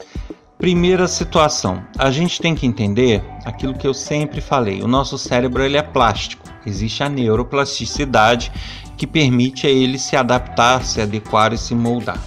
Primeira 0.57 1.07
situação, 1.07 1.83
a 1.97 2.09
gente 2.09 2.39
tem 2.39 2.55
que 2.55 2.65
entender 2.65 3.23
aquilo 3.43 3.73
que 3.73 3.87
eu 3.87 3.93
sempre 3.93 4.39
falei. 4.39 4.81
O 4.81 4.87
nosso 4.87 5.17
cérebro 5.17 5.63
ele 5.63 5.77
é 5.77 5.81
plástico. 5.81 6.47
Existe 6.65 7.03
a 7.03 7.09
neuroplasticidade, 7.09 8.51
que 8.95 9.05
permite 9.05 9.67
a 9.67 9.69
ele 9.69 9.99
se 9.99 10.15
adaptar, 10.15 10.83
se 10.83 11.01
adequar 11.01 11.51
e 11.53 11.57
se 11.57 11.75
moldar. 11.75 12.17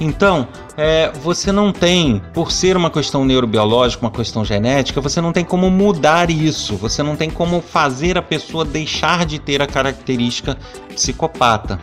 Então, 0.00 0.48
é, 0.76 1.12
você 1.22 1.52
não 1.52 1.72
tem, 1.72 2.22
por 2.32 2.50
ser 2.50 2.76
uma 2.76 2.90
questão 2.90 3.24
neurobiológica, 3.24 4.04
uma 4.04 4.10
questão 4.10 4.44
genética, 4.44 5.00
você 5.00 5.20
não 5.20 5.32
tem 5.32 5.44
como 5.44 5.70
mudar 5.70 6.30
isso, 6.30 6.76
você 6.76 7.02
não 7.02 7.14
tem 7.14 7.30
como 7.30 7.60
fazer 7.60 8.16
a 8.16 8.22
pessoa 8.22 8.64
deixar 8.64 9.26
de 9.26 9.38
ter 9.38 9.60
a 9.60 9.66
característica 9.66 10.56
psicopata. 10.88 11.78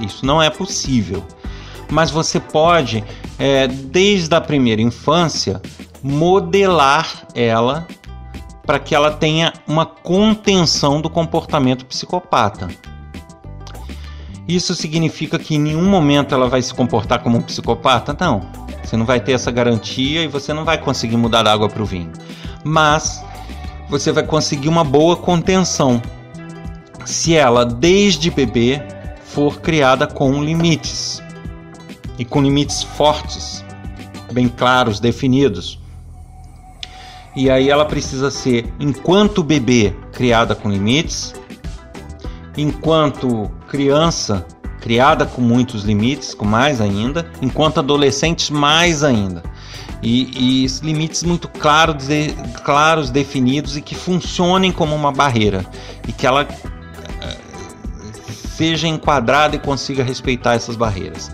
Isso 0.00 0.26
não 0.26 0.42
é 0.42 0.50
possível. 0.50 1.24
Mas 1.90 2.10
você 2.10 2.38
pode, 2.38 3.02
é, 3.42 3.66
desde 3.66 4.32
a 4.36 4.40
primeira 4.40 4.80
infância, 4.80 5.60
modelar 6.00 7.26
ela 7.34 7.88
para 8.64 8.78
que 8.78 8.94
ela 8.94 9.10
tenha 9.10 9.52
uma 9.66 9.84
contenção 9.84 11.00
do 11.00 11.10
comportamento 11.10 11.84
psicopata. 11.84 12.68
Isso 14.46 14.76
significa 14.76 15.40
que 15.40 15.56
em 15.56 15.58
nenhum 15.58 15.90
momento 15.90 16.32
ela 16.32 16.48
vai 16.48 16.62
se 16.62 16.72
comportar 16.72 17.20
como 17.20 17.38
um 17.38 17.42
psicopata? 17.42 18.16
Não. 18.20 18.48
Você 18.84 18.96
não 18.96 19.04
vai 19.04 19.18
ter 19.18 19.32
essa 19.32 19.50
garantia 19.50 20.22
e 20.22 20.28
você 20.28 20.52
não 20.52 20.64
vai 20.64 20.78
conseguir 20.78 21.16
mudar 21.16 21.44
a 21.44 21.52
água 21.52 21.68
para 21.68 21.82
o 21.82 21.86
vinho. 21.86 22.12
Mas 22.62 23.24
você 23.88 24.12
vai 24.12 24.22
conseguir 24.22 24.68
uma 24.68 24.84
boa 24.84 25.16
contenção 25.16 26.00
se 27.04 27.34
ela, 27.34 27.66
desde 27.66 28.30
bebê, 28.30 28.80
for 29.24 29.60
criada 29.60 30.06
com 30.06 30.40
limites 30.44 31.21
e 32.22 32.24
com 32.24 32.40
limites 32.40 32.84
fortes, 32.84 33.64
bem 34.32 34.46
claros, 34.46 35.00
definidos. 35.00 35.76
E 37.34 37.50
aí 37.50 37.68
ela 37.68 37.84
precisa 37.84 38.30
ser, 38.30 38.72
enquanto 38.78 39.42
bebê, 39.42 39.92
criada 40.12 40.54
com 40.54 40.70
limites, 40.70 41.34
enquanto 42.56 43.50
criança, 43.66 44.46
criada 44.80 45.26
com 45.26 45.42
muitos 45.42 45.82
limites, 45.82 46.32
com 46.32 46.44
mais 46.44 46.80
ainda, 46.80 47.28
enquanto 47.42 47.80
adolescentes, 47.80 48.50
mais 48.50 49.02
ainda. 49.02 49.42
E, 50.00 50.64
e 50.64 50.66
limites 50.80 51.24
muito 51.24 51.48
claros, 51.48 52.06
de, 52.06 52.32
claros, 52.62 53.10
definidos 53.10 53.76
e 53.76 53.82
que 53.82 53.96
funcionem 53.96 54.70
como 54.70 54.94
uma 54.94 55.10
barreira 55.10 55.66
e 56.06 56.12
que 56.12 56.24
ela 56.24 56.46
eh, 56.46 57.36
seja 58.56 58.86
enquadrada 58.86 59.56
e 59.56 59.58
consiga 59.58 60.04
respeitar 60.04 60.54
essas 60.54 60.76
barreiras. 60.76 61.28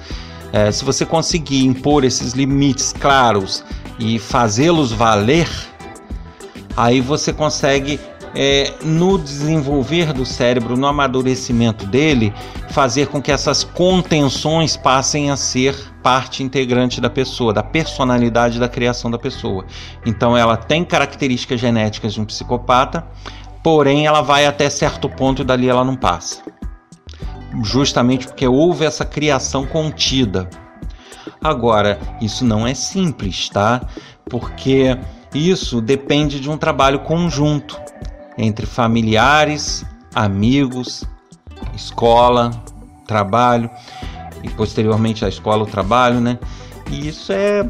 É, 0.53 0.73
se 0.73 0.85
você 0.85 1.05
conseguir 1.05 1.65
impor 1.65 2.05
esses 2.05 2.33
limites 2.33 2.93
claros 2.93 3.65
e 3.99 4.19
fazê-los 4.19 4.93
valer, 4.93 5.49
aí 6.77 7.01
você 7.01 7.33
consegue 7.33 8.01
é, 8.35 8.73
no 8.83 9.19
desenvolver 9.19 10.13
do 10.13 10.25
cérebro, 10.25 10.77
no 10.77 10.87
amadurecimento 10.87 11.87
dele, 11.87 12.33
fazer 12.71 13.09
com 13.09 13.21
que 13.21 13.33
essas 13.33 13.65
contenções 13.65 14.77
passem 14.77 15.31
a 15.31 15.37
ser 15.37 15.75
parte 16.03 16.43
integrante 16.43 17.01
da 17.01 17.11
pessoa, 17.11 17.53
da 17.53 17.63
personalidade 17.63 18.59
da 18.59 18.69
criação 18.69 19.11
da 19.11 19.19
pessoa. 19.19 19.65
Então 20.07 20.37
ela 20.37 20.57
tem 20.57 20.85
características 20.85 21.61
genéticas 21.61 22.15
de 22.15 22.21
um 22.21 22.25
psicopata, 22.25 23.07
porém 23.63 24.07
ela 24.07 24.23
vai 24.23 24.47
até 24.47 24.71
certo 24.71 25.09
ponto 25.09 25.43
e 25.43 25.45
dali 25.45 25.69
ela 25.69 25.85
não 25.85 25.97
passa. 25.97 26.58
Justamente 27.63 28.27
porque 28.27 28.47
houve 28.47 28.85
essa 28.85 29.05
criação 29.05 29.67
contida. 29.67 30.49
Agora, 31.43 31.99
isso 32.21 32.45
não 32.45 32.67
é 32.67 32.75
simples, 32.75 33.49
tá? 33.49 33.83
Porque 34.29 34.99
isso 35.35 35.81
depende 35.81 36.41
de 36.41 36.51
um 36.51 36.57
trabalho 36.57 37.01
conjunto 37.01 37.79
entre 38.37 38.67
familiares, 38.67 39.85
amigos, 40.15 41.05
escola, 41.75 42.51
trabalho 43.07 43.71
e 44.43 44.49
posteriormente 44.51 45.25
a 45.25 45.29
escola, 45.29 45.65
o 45.65 45.67
trabalho, 45.67 46.21
né? 46.21 46.39
E 46.91 47.09
isso 47.09 47.33
é, 47.33 47.69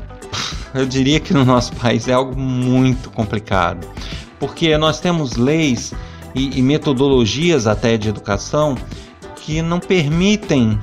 eu 0.75 0.87
diria 0.87 1.21
que 1.21 1.33
no 1.33 1.45
nosso 1.45 1.75
país 1.77 2.09
é 2.09 2.12
algo 2.12 2.38
muito 2.38 3.11
complicado, 3.11 3.87
porque 4.38 4.77
nós 4.77 5.01
temos 5.01 5.37
leis 5.37 5.93
e, 6.35 6.59
e 6.59 6.62
metodologias 6.62 7.67
até 7.67 7.97
de 7.97 8.09
educação 8.09 8.77
que 9.49 9.63
não 9.63 9.81
permitem 9.81 10.79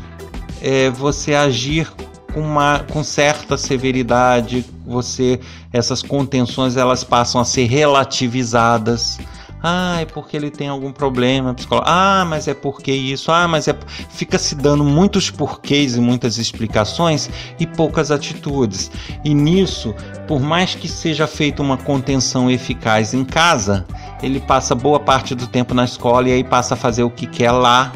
é, 0.60 0.90
você 0.90 1.36
agir 1.36 1.88
com, 2.34 2.42
uma, 2.42 2.80
com 2.80 3.04
certa 3.04 3.58
severidade, 3.58 4.66
você 4.84 5.40
essas 5.72 6.02
contenções 6.02 6.76
elas 6.76 7.04
passam 7.04 7.40
a 7.40 7.46
ser 7.46 7.66
relativizadas 7.68 9.20
ah, 9.68 10.00
é 10.00 10.06
porque 10.06 10.38
ele 10.38 10.52
tem 10.52 10.68
algum 10.68 10.92
problema 10.92 11.52
psicológico. 11.52 11.92
Ah, 11.92 12.24
mas 12.24 12.48
é 12.48 12.54
porque 12.54 12.92
isso. 12.92 13.32
Ah, 13.32 13.48
mas 13.48 13.68
é. 13.68 13.76
Fica 14.10 14.38
se 14.38 14.54
dando 14.54 14.84
muitos 14.84 15.32
porquês 15.32 15.96
e 15.96 16.00
muitas 16.00 16.38
explicações 16.38 17.32
e 17.60 17.66
poucas 17.66 18.12
atitudes. 18.12 18.92
E 19.24 19.34
nisso, 19.34 19.96
por 20.28 20.40
mais 20.40 20.76
que 20.76 20.88
seja 20.88 21.26
feita 21.26 21.64
uma 21.64 21.78
contenção 21.78 22.52
eficaz 22.52 23.16
em 23.16 23.26
casa, 23.26 23.88
ele 24.22 24.40
passa 24.40 24.76
boa 24.76 25.00
parte 25.00 25.34
do 25.34 25.48
tempo 25.48 25.74
na 25.74 25.86
escola 25.86 26.30
e 26.30 26.34
aí 26.34 26.44
passa 26.44 26.76
a 26.76 26.78
fazer 26.78 27.02
o 27.02 27.10
que 27.10 27.26
quer 27.26 27.50
lá. 27.50 27.92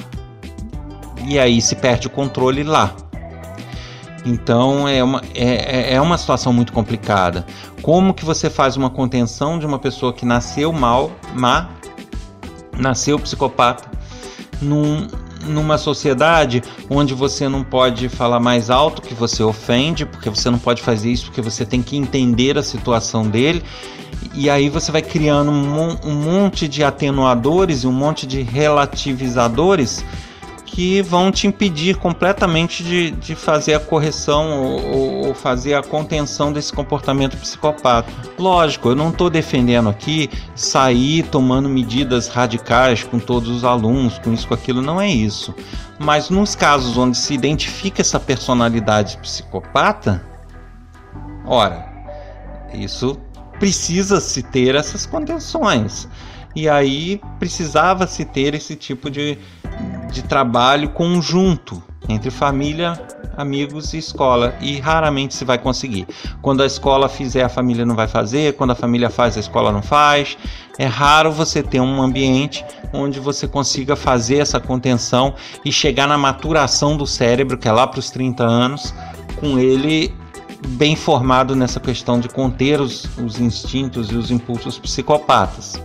E 1.29 1.37
aí 1.37 1.61
se 1.61 1.75
perde 1.75 2.07
o 2.07 2.09
controle 2.09 2.63
lá. 2.63 2.95
Então 4.25 4.87
é 4.87 5.03
uma, 5.03 5.21
é, 5.35 5.91
é, 5.91 5.93
é 5.93 6.01
uma 6.01 6.17
situação 6.17 6.51
muito 6.51 6.73
complicada. 6.73 7.45
Como 7.83 8.15
que 8.15 8.25
você 8.25 8.49
faz 8.49 8.75
uma 8.75 8.89
contenção 8.89 9.59
de 9.59 9.65
uma 9.65 9.77
pessoa 9.77 10.11
que 10.11 10.25
nasceu 10.25 10.73
mal, 10.73 11.11
má, 11.35 11.69
nasceu 12.75 13.19
psicopata, 13.19 13.87
num, 14.59 15.07
numa 15.45 15.77
sociedade 15.77 16.63
onde 16.89 17.13
você 17.13 17.47
não 17.47 17.63
pode 17.63 18.09
falar 18.09 18.39
mais 18.39 18.71
alto 18.71 18.99
que 18.99 19.13
você 19.13 19.43
ofende, 19.43 20.07
porque 20.07 20.31
você 20.31 20.49
não 20.49 20.57
pode 20.57 20.81
fazer 20.81 21.11
isso, 21.11 21.25
porque 21.25 21.43
você 21.43 21.63
tem 21.63 21.83
que 21.83 21.95
entender 21.95 22.57
a 22.57 22.63
situação 22.63 23.27
dele. 23.27 23.63
E 24.33 24.49
aí 24.49 24.67
você 24.67 24.91
vai 24.91 25.03
criando 25.03 25.51
um, 25.51 25.95
um 26.03 26.15
monte 26.15 26.67
de 26.67 26.83
atenuadores 26.83 27.83
e 27.83 27.87
um 27.87 27.91
monte 27.91 28.25
de 28.25 28.41
relativizadores 28.41 30.03
que 30.79 31.01
vão 31.01 31.29
te 31.29 31.45
impedir 31.45 31.97
completamente 31.97 32.81
de, 32.85 33.11
de 33.11 33.35
fazer 33.35 33.73
a 33.73 33.81
correção 33.81 34.63
ou, 34.63 35.27
ou 35.27 35.33
fazer 35.33 35.73
a 35.73 35.83
contenção 35.83 36.53
desse 36.53 36.71
comportamento 36.71 37.35
psicopata. 37.35 38.09
Lógico, 38.37 38.87
eu 38.87 38.95
não 38.95 39.09
estou 39.09 39.29
defendendo 39.29 39.89
aqui 39.89 40.29
sair 40.55 41.23
tomando 41.23 41.67
medidas 41.67 42.29
radicais 42.29 43.03
com 43.03 43.19
todos 43.19 43.49
os 43.49 43.65
alunos, 43.65 44.19
com 44.19 44.31
isso, 44.31 44.47
com 44.47 44.53
aquilo, 44.53 44.81
não 44.81 45.01
é 45.01 45.09
isso. 45.09 45.53
Mas 45.99 46.29
nos 46.29 46.55
casos 46.55 46.95
onde 46.95 47.17
se 47.17 47.33
identifica 47.33 47.99
essa 47.99 48.17
personalidade 48.17 49.17
psicopata, 49.17 50.25
ora, 51.45 51.91
isso 52.73 53.19
precisa 53.59 54.21
se 54.21 54.41
ter 54.41 54.75
essas 54.75 55.05
contenções. 55.05 56.07
E 56.55 56.69
aí 56.69 57.21
precisava 57.37 58.07
se 58.07 58.23
ter 58.23 58.55
esse 58.55 58.77
tipo 58.77 59.09
de, 59.09 59.37
de 60.11 60.23
trabalho 60.23 60.89
conjunto 60.89 61.81
entre 62.07 62.31
família, 62.31 62.99
amigos 63.37 63.93
e 63.93 63.97
escola 63.97 64.55
e 64.59 64.79
raramente 64.79 65.35
se 65.35 65.45
vai 65.45 65.57
conseguir. 65.57 66.07
Quando 66.41 66.63
a 66.63 66.65
escola 66.65 67.07
fizer, 67.07 67.43
a 67.43 67.49
família 67.49 67.85
não 67.85 67.95
vai 67.95 68.07
fazer, 68.07 68.55
quando 68.55 68.71
a 68.71 68.75
família 68.75 69.09
faz, 69.09 69.37
a 69.37 69.39
escola 69.39 69.71
não 69.71 69.81
faz. 69.81 70.37
É 70.77 70.85
raro 70.85 71.31
você 71.31 71.61
ter 71.61 71.79
um 71.79 72.01
ambiente 72.01 72.65
onde 72.91 73.19
você 73.19 73.47
consiga 73.47 73.95
fazer 73.95 74.37
essa 74.37 74.59
contenção 74.59 75.35
e 75.63 75.71
chegar 75.71 76.07
na 76.07 76.17
maturação 76.17 76.97
do 76.97 77.05
cérebro, 77.05 77.57
que 77.57 77.67
é 77.67 77.71
lá 77.71 77.85
para 77.85 77.99
os 77.99 78.09
30 78.09 78.43
anos, 78.43 78.93
com 79.39 79.59
ele 79.59 80.13
bem 80.69 80.95
formado 80.95 81.55
nessa 81.55 81.79
questão 81.79 82.19
de 82.19 82.27
conter 82.27 82.81
os, 82.81 83.05
os 83.17 83.39
instintos 83.39 84.09
e 84.11 84.15
os 84.15 84.31
impulsos 84.31 84.77
psicopatas. 84.77 85.79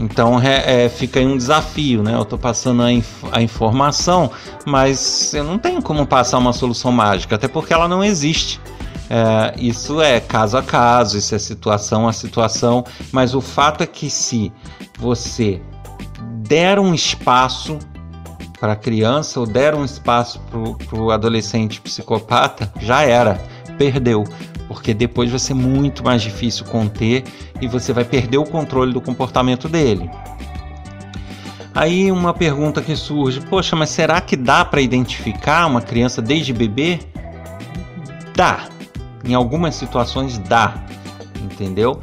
Então 0.00 0.40
é, 0.40 0.88
fica 0.88 1.20
aí 1.20 1.26
um 1.26 1.36
desafio, 1.36 2.02
né? 2.02 2.14
Eu 2.14 2.22
estou 2.22 2.38
passando 2.38 2.82
a, 2.82 2.90
inf 2.90 3.22
a, 3.30 3.42
informação, 3.42 4.30
mas 4.64 5.34
eu 5.34 5.44
não 5.44 5.58
tenho 5.58 5.82
como 5.82 6.06
passar 6.06 6.38
uma 6.38 6.54
solução 6.54 6.90
mágica, 6.90 7.36
até 7.36 7.46
porque 7.46 7.74
ela 7.74 7.86
não 7.86 8.02
existe. 8.02 8.58
É, 9.10 9.54
isso 9.58 10.00
é 10.00 10.18
caso 10.18 10.56
a 10.56 10.62
caso, 10.62 11.18
isso 11.18 11.34
é 11.34 11.38
situação 11.38 12.08
a 12.08 12.14
situação, 12.14 12.82
mas 13.12 13.34
o 13.34 13.42
fato 13.42 13.84
é 13.84 13.86
que 13.86 14.08
se 14.08 14.50
você 14.98 15.60
der 16.48 16.78
um 16.78 16.94
espaço 16.94 17.78
para 18.58 18.72
a 18.72 18.76
criança 18.76 19.38
ou 19.38 19.46
der 19.46 19.74
um 19.74 19.84
espaço 19.84 20.40
para 20.88 20.98
o 20.98 21.10
adolescente 21.10 21.78
psicopata, 21.78 22.72
já 22.80 23.02
era, 23.02 23.38
perdeu 23.76 24.24
porque 24.70 24.94
depois 24.94 25.28
vai 25.28 25.40
ser 25.40 25.54
muito 25.54 26.04
mais 26.04 26.22
difícil 26.22 26.64
conter 26.66 27.24
e 27.60 27.66
você 27.66 27.92
vai 27.92 28.04
perder 28.04 28.38
o 28.38 28.44
controle 28.44 28.92
do 28.92 29.00
comportamento 29.00 29.68
dele. 29.68 30.08
Aí 31.74 32.12
uma 32.12 32.32
pergunta 32.32 32.80
que 32.80 32.94
surge: 32.94 33.40
poxa, 33.40 33.74
mas 33.74 33.90
será 33.90 34.20
que 34.20 34.36
dá 34.36 34.64
para 34.64 34.80
identificar 34.80 35.66
uma 35.66 35.82
criança 35.82 36.22
desde 36.22 36.52
bebê? 36.52 37.00
Dá. 38.36 38.68
Em 39.24 39.34
algumas 39.34 39.74
situações 39.74 40.38
dá, 40.38 40.84
entendeu? 41.42 42.00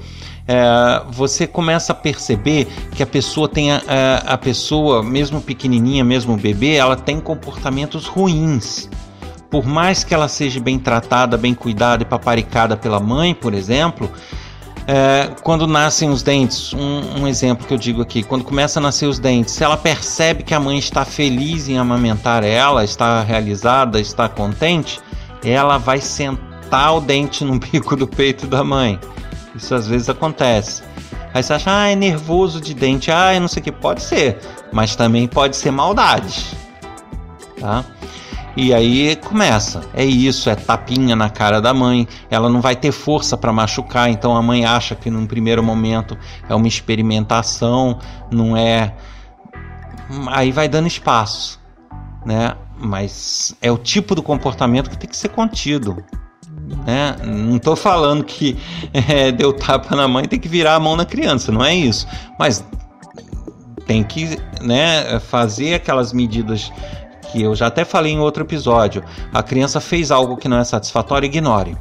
é, 0.47 1.03
você 1.09 1.45
começa 1.45 1.91
a 1.91 1.95
perceber 1.95 2.67
que 2.95 3.03
a 3.03 3.05
pessoa 3.05 3.49
tem 3.49 3.71
a, 3.71 3.81
a, 3.87 4.33
a 4.33 4.37
pessoa, 4.37 5.03
mesmo 5.03 5.41
pequenininha, 5.41 6.03
mesmo 6.03 6.37
bebê, 6.37 6.75
ela 6.75 6.95
tem 6.95 7.19
comportamentos 7.19 8.07
ruins. 8.07 8.89
Por 9.49 9.65
mais 9.65 10.03
que 10.03 10.13
ela 10.13 10.27
seja 10.27 10.59
bem 10.59 10.77
tratada, 10.77 11.37
bem 11.37 11.53
cuidada 11.53 12.03
e 12.03 12.05
paparicada 12.05 12.75
pela 12.75 12.99
mãe, 12.99 13.33
por 13.33 13.53
exemplo, 13.53 14.11
é, 14.87 15.29
quando 15.43 15.67
nascem 15.67 16.09
os 16.09 16.23
dentes, 16.23 16.73
um, 16.73 17.21
um, 17.21 17.27
exemplo 17.27 17.67
que 17.67 17.73
eu 17.73 17.77
digo 17.77 18.01
aqui, 18.01 18.23
quando 18.23 18.43
começa 18.43 18.79
a 18.79 18.81
nascer 18.81 19.05
os 19.05 19.19
dentes, 19.19 19.53
se 19.53 19.63
ela 19.63 19.75
percebe 19.75 20.43
que 20.43 20.53
a 20.53 20.59
mãe 20.59 20.77
está 20.77 21.03
feliz 21.03 21.67
em 21.67 21.77
amamentar 21.77 22.43
ela, 22.43 22.85
está 22.85 23.21
realizada, 23.21 23.99
está 23.99 24.29
contente, 24.29 25.01
ela 25.43 25.77
vai 25.77 25.99
sentar 25.99 26.95
o 26.95 27.01
dente 27.01 27.43
no 27.43 27.59
bico 27.59 27.95
do 27.97 28.07
peito 28.07 28.47
da 28.47 28.63
mãe. 28.63 28.99
Isso 29.53 29.75
às 29.75 29.87
vezes 29.87 30.07
acontece. 30.07 30.83
Aí 31.33 31.43
você 31.43 31.53
acha, 31.53 31.81
ah, 31.81 31.89
é 31.89 31.95
nervoso 31.95 32.61
de 32.61 32.73
dente, 32.73 33.11
ah, 33.11 33.33
eu 33.33 33.41
não 33.41 33.47
sei 33.47 33.61
o 33.61 33.63
que. 33.63 33.71
Pode 33.71 34.01
ser, 34.01 34.39
mas 34.71 34.95
também 34.95 35.27
pode 35.27 35.57
ser 35.57 35.71
maldade. 35.71 36.45
Tá? 37.59 37.83
E 38.57 38.73
aí 38.73 39.15
começa. 39.17 39.81
É 39.93 40.03
isso, 40.03 40.49
é 40.49 40.55
tapinha 40.55 41.15
na 41.15 41.29
cara 41.29 41.61
da 41.61 41.75
mãe. 41.75 42.07
Ela 42.27 42.49
não 42.49 42.59
vai 42.59 42.75
ter 42.75 42.91
força 42.91 43.37
para 43.37 43.53
machucar, 43.53 44.09
então 44.09 44.35
a 44.35 44.41
mãe 44.41 44.65
acha 44.65 44.95
que 44.95 45.11
num 45.11 45.27
primeiro 45.27 45.61
momento 45.61 46.17
é 46.49 46.55
uma 46.55 46.67
experimentação, 46.67 47.99
não 48.31 48.57
é. 48.57 48.95
Aí 50.29 50.51
vai 50.51 50.67
dando 50.67 50.87
espaço, 50.87 51.61
né? 52.25 52.55
Mas 52.79 53.55
é 53.61 53.71
o 53.71 53.77
tipo 53.77 54.15
do 54.15 54.23
comportamento 54.23 54.89
que 54.89 54.97
tem 54.97 55.09
que 55.09 55.17
ser 55.17 55.29
contido. 55.29 56.03
Né? 56.83 57.15
Não 57.23 57.57
estou 57.57 57.75
falando 57.75 58.23
que 58.23 58.57
é, 58.91 59.31
deu 59.31 59.53
tapa 59.53 59.95
na 59.95 60.07
mãe 60.07 60.25
tem 60.25 60.39
que 60.39 60.49
virar 60.49 60.75
a 60.75 60.79
mão 60.79 60.95
na 60.95 61.05
criança, 61.05 61.51
não 61.51 61.63
é 61.63 61.75
isso. 61.75 62.07
Mas 62.39 62.65
tem 63.85 64.03
que 64.03 64.39
né, 64.61 65.19
fazer 65.19 65.75
aquelas 65.75 66.11
medidas 66.11 66.71
que 67.31 67.41
eu 67.41 67.55
já 67.55 67.67
até 67.67 67.85
falei 67.85 68.13
em 68.13 68.19
outro 68.19 68.43
episódio, 68.43 69.03
a 69.33 69.43
criança 69.43 69.79
fez 69.79 70.11
algo 70.11 70.37
que 70.37 70.47
não 70.47 70.57
é 70.57 70.63
satisfatório, 70.63 71.25
ignore. 71.25 71.77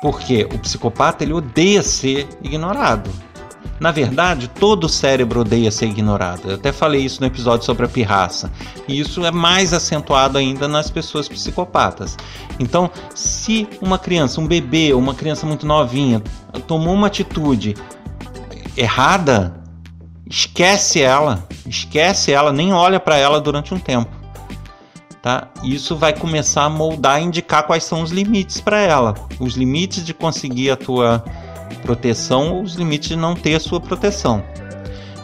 Porque 0.00 0.44
o 0.52 0.58
psicopata 0.58 1.24
ele 1.24 1.32
odeia 1.32 1.82
ser 1.82 2.28
ignorado. 2.42 3.10
Na 3.78 3.90
verdade, 3.90 4.48
todo 4.48 4.84
o 4.84 4.88
cérebro 4.88 5.40
odeia 5.40 5.70
ser 5.70 5.86
ignorado. 5.86 6.50
Eu 6.50 6.54
até 6.56 6.70
falei 6.70 7.02
isso 7.02 7.20
no 7.20 7.26
episódio 7.26 7.64
sobre 7.64 7.86
a 7.86 7.88
pirraça. 7.88 8.50
E 8.86 9.00
isso 9.00 9.24
é 9.24 9.30
mais 9.30 9.72
acentuado 9.72 10.36
ainda 10.36 10.68
nas 10.68 10.90
pessoas 10.90 11.28
psicopatas. 11.28 12.16
Então, 12.58 12.90
se 13.14 13.66
uma 13.80 13.98
criança, 13.98 14.40
um 14.40 14.46
bebê, 14.46 14.92
uma 14.92 15.14
criança 15.14 15.46
muito 15.46 15.66
novinha, 15.66 16.22
tomou 16.66 16.92
uma 16.92 17.06
atitude 17.06 17.74
errada, 18.76 19.59
esquece 20.30 21.02
ela, 21.02 21.44
esquece 21.66 22.32
ela, 22.32 22.52
nem 22.52 22.72
olha 22.72 23.00
para 23.00 23.16
ela 23.18 23.40
durante 23.40 23.74
um 23.74 23.78
tempo. 23.80 24.08
Tá? 25.20 25.48
Isso 25.64 25.96
vai 25.96 26.16
começar 26.16 26.64
a 26.64 26.70
moldar, 26.70 27.20
indicar 27.20 27.64
quais 27.64 27.84
são 27.84 28.00
os 28.00 28.10
limites 28.10 28.60
para 28.60 28.78
ela, 28.78 29.14
os 29.40 29.54
limites 29.54 30.06
de 30.06 30.14
conseguir 30.14 30.70
a 30.70 30.76
tua 30.76 31.22
proteção 31.82 32.54
ou 32.54 32.62
os 32.62 32.74
limites 32.74 33.08
de 33.10 33.16
não 33.16 33.34
ter 33.34 33.56
a 33.56 33.60
sua 33.60 33.80
proteção. 33.80 34.42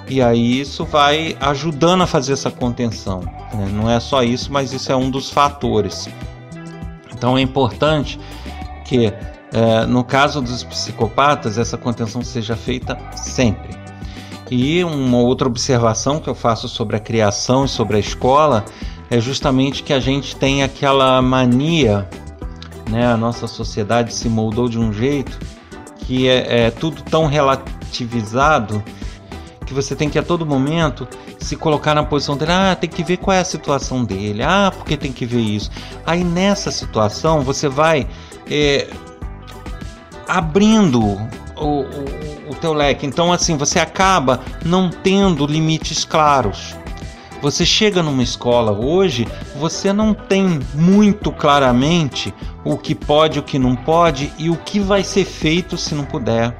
E 0.08 0.20
aí 0.20 0.60
isso 0.60 0.84
vai 0.84 1.36
ajudando 1.40 2.02
a 2.02 2.06
fazer 2.06 2.32
essa 2.32 2.50
contenção. 2.50 3.20
Né? 3.54 3.70
Não 3.72 3.88
é 3.88 3.98
só 4.00 4.22
isso, 4.22 4.52
mas 4.52 4.72
isso 4.72 4.90
é 4.90 4.96
um 4.96 5.08
dos 5.08 5.30
fatores. 5.30 6.08
Então 7.12 7.38
é 7.38 7.40
importante 7.40 8.20
que, 8.84 9.06
é, 9.52 9.86
no 9.86 10.04
caso 10.04 10.42
dos 10.42 10.62
psicopatas, 10.62 11.58
essa 11.58 11.78
contenção 11.78 12.22
seja 12.22 12.54
feita 12.54 12.98
sempre. 13.14 13.85
E 14.50 14.84
uma 14.84 15.18
outra 15.18 15.48
observação 15.48 16.20
que 16.20 16.28
eu 16.28 16.34
faço 16.34 16.68
sobre 16.68 16.96
a 16.96 17.00
criação 17.00 17.64
e 17.64 17.68
sobre 17.68 17.96
a 17.96 18.00
escola 18.00 18.64
é 19.10 19.20
justamente 19.20 19.82
que 19.82 19.92
a 19.92 20.00
gente 20.00 20.36
tem 20.36 20.62
aquela 20.62 21.20
mania, 21.20 22.08
né? 22.90 23.06
A 23.06 23.16
nossa 23.16 23.46
sociedade 23.46 24.12
se 24.14 24.28
moldou 24.28 24.68
de 24.68 24.78
um 24.78 24.92
jeito 24.92 25.38
que 25.98 26.28
é, 26.28 26.66
é 26.66 26.70
tudo 26.70 27.02
tão 27.02 27.26
relativizado 27.26 28.82
que 29.66 29.74
você 29.74 29.96
tem 29.96 30.08
que 30.08 30.18
a 30.18 30.22
todo 30.22 30.46
momento 30.46 31.08
se 31.40 31.56
colocar 31.56 31.94
na 31.94 32.04
posição 32.04 32.36
dele, 32.36 32.52
ah, 32.52 32.76
tem 32.80 32.88
que 32.88 33.02
ver 33.02 33.16
qual 33.16 33.36
é 33.36 33.40
a 33.40 33.44
situação 33.44 34.04
dele, 34.04 34.42
ah, 34.42 34.72
porque 34.74 34.96
tem 34.96 35.12
que 35.12 35.26
ver 35.26 35.40
isso. 35.40 35.70
Aí 36.06 36.22
nessa 36.22 36.70
situação 36.70 37.42
você 37.42 37.68
vai 37.68 38.06
é, 38.48 38.88
abrindo 40.28 41.00
o, 41.56 41.80
o, 41.80 42.35
o 42.48 42.54
teu 42.54 42.72
leque. 42.72 43.06
Então, 43.06 43.32
assim, 43.32 43.56
você 43.56 43.78
acaba 43.78 44.40
não 44.64 44.90
tendo 44.90 45.46
limites 45.46 46.04
claros. 46.04 46.74
Você 47.42 47.66
chega 47.66 48.02
numa 48.02 48.22
escola 48.22 48.72
hoje, 48.72 49.28
você 49.56 49.92
não 49.92 50.14
tem 50.14 50.60
muito 50.74 51.30
claramente 51.30 52.32
o 52.64 52.76
que 52.76 52.94
pode, 52.94 53.38
o 53.38 53.42
que 53.42 53.58
não 53.58 53.76
pode 53.76 54.32
e 54.38 54.48
o 54.48 54.56
que 54.56 54.80
vai 54.80 55.04
ser 55.04 55.24
feito 55.24 55.76
se 55.76 55.94
não 55.94 56.04
puder. 56.04 56.56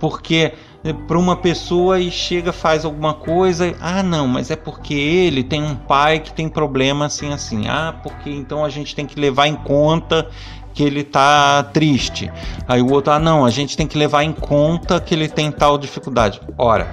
Porque 0.00 0.52
para 0.92 1.18
uma 1.18 1.36
pessoa 1.36 1.98
e 2.00 2.10
chega 2.10 2.52
faz 2.52 2.84
alguma 2.84 3.14
coisa, 3.14 3.74
ah 3.80 4.02
não, 4.02 4.26
mas 4.26 4.50
é 4.50 4.56
porque 4.56 4.94
ele 4.94 5.42
tem 5.42 5.62
um 5.62 5.74
pai 5.74 6.20
que 6.20 6.32
tem 6.32 6.48
problema 6.48 7.06
assim 7.06 7.32
assim. 7.32 7.68
Ah, 7.68 7.94
porque 8.02 8.30
então 8.30 8.64
a 8.64 8.68
gente 8.68 8.94
tem 8.94 9.06
que 9.06 9.18
levar 9.18 9.46
em 9.46 9.56
conta 9.56 10.28
que 10.74 10.82
ele 10.82 11.02
tá 11.02 11.62
triste. 11.72 12.30
Aí 12.66 12.80
o 12.80 12.92
outro, 12.92 13.12
ah, 13.12 13.18
não, 13.18 13.44
a 13.44 13.50
gente 13.50 13.76
tem 13.76 13.86
que 13.86 13.98
levar 13.98 14.22
em 14.22 14.32
conta 14.32 15.00
que 15.00 15.14
ele 15.14 15.28
tem 15.28 15.50
tal 15.50 15.76
dificuldade. 15.76 16.40
Ora, 16.56 16.86